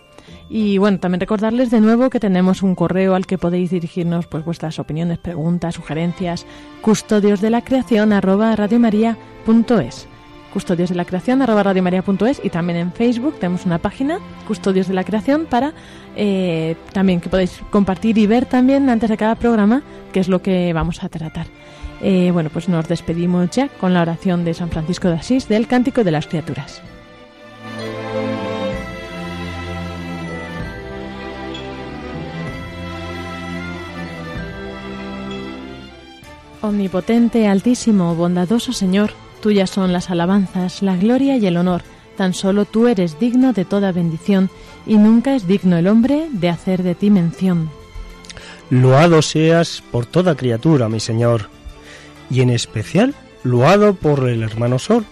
[0.51, 4.45] Y bueno, también recordarles de nuevo que tenemos un correo al que podéis dirigirnos pues
[4.45, 6.47] vuestras opiniones, preguntas, sugerencias,
[6.82, 10.09] custodios de la creación arroba radiomaria.es
[10.53, 14.95] custodios de la creación arroba radiomaria.es y también en Facebook tenemos una página custodios de
[14.95, 15.72] la creación para
[16.16, 19.82] eh, también que podéis compartir y ver también antes de cada programa
[20.12, 21.47] qué es lo que vamos a tratar.
[22.01, 25.66] Eh, bueno, pues nos despedimos ya con la oración de San Francisco de Asís del
[25.66, 26.80] Cántico de las Criaturas.
[36.61, 41.82] Omnipotente, altísimo, bondadoso Señor, tuyas son las alabanzas, la gloria y el honor.
[42.16, 44.51] Tan solo tú eres digno de toda bendición,
[44.84, 47.70] y nunca es digno el hombre de hacer de ti mención.
[48.70, 51.49] Loado seas por toda criatura, mi Señor,
[52.31, 55.05] y en especial loado por el hermano Sol,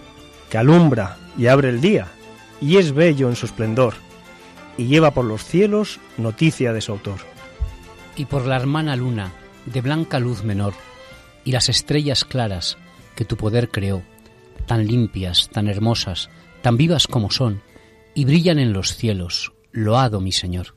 [0.49, 2.07] que alumbra y abre el día,
[2.61, 3.95] y es bello en su esplendor,
[4.77, 7.19] y lleva por los cielos noticia de su autor.
[8.15, 9.31] Y por la hermana Luna,
[9.65, 10.73] de blanca luz menor,
[11.43, 12.77] y las estrellas claras
[13.15, 14.03] que tu poder creó,
[14.65, 16.29] tan limpias, tan hermosas,
[16.61, 17.61] tan vivas como son,
[18.13, 19.53] y brillan en los cielos.
[19.71, 20.75] Loado, mi Señor.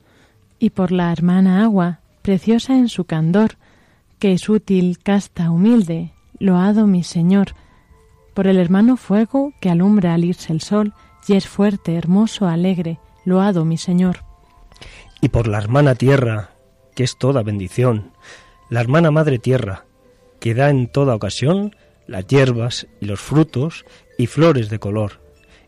[0.59, 3.57] Y por la hermana agua, preciosa en su candor,
[4.19, 7.53] que es útil, casta, humilde, loado mi Señor.
[8.33, 10.93] Por el hermano fuego que alumbra al irse el sol,
[11.27, 14.23] y es fuerte, hermoso, alegre, loado mi Señor.
[15.21, 16.49] Y por la hermana tierra,
[16.95, 18.11] que es toda bendición,
[18.69, 19.85] la hermana madre tierra,
[20.39, 21.75] que da en toda ocasión
[22.07, 23.85] las hierbas y los frutos
[24.17, 25.21] y flores de color,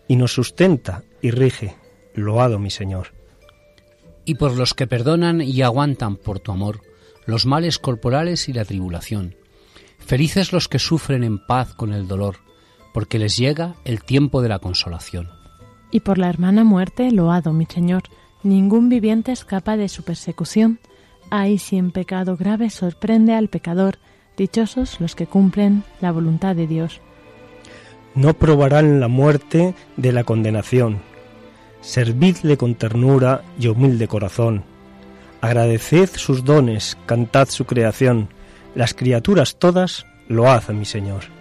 [0.08, 1.78] y nos sustenta y rige.
[2.16, 3.08] Loado mi Señor.
[4.26, 6.82] Y por los que perdonan y aguantan por tu amor
[7.26, 9.36] los males corporales y la tribulación.
[10.06, 12.38] Felices los que sufren en paz con el dolor,
[12.94, 15.30] porque les llega el tiempo de la consolación.
[15.92, 18.04] Y por la hermana muerte, loado mi Señor,
[18.44, 20.80] ningún viviente escapa de su persecución.
[21.30, 23.98] Ay, si en pecado grave sorprende al pecador,
[24.38, 27.02] Dichosos los que cumplen la voluntad de Dios.
[28.16, 31.00] No probarán la muerte de la condenación.
[31.82, 34.64] Servidle con ternura y humilde corazón.
[35.42, 38.30] Agradeced sus dones, cantad su creación.
[38.76, 41.33] Las criaturas todas lo hacen mi Señor.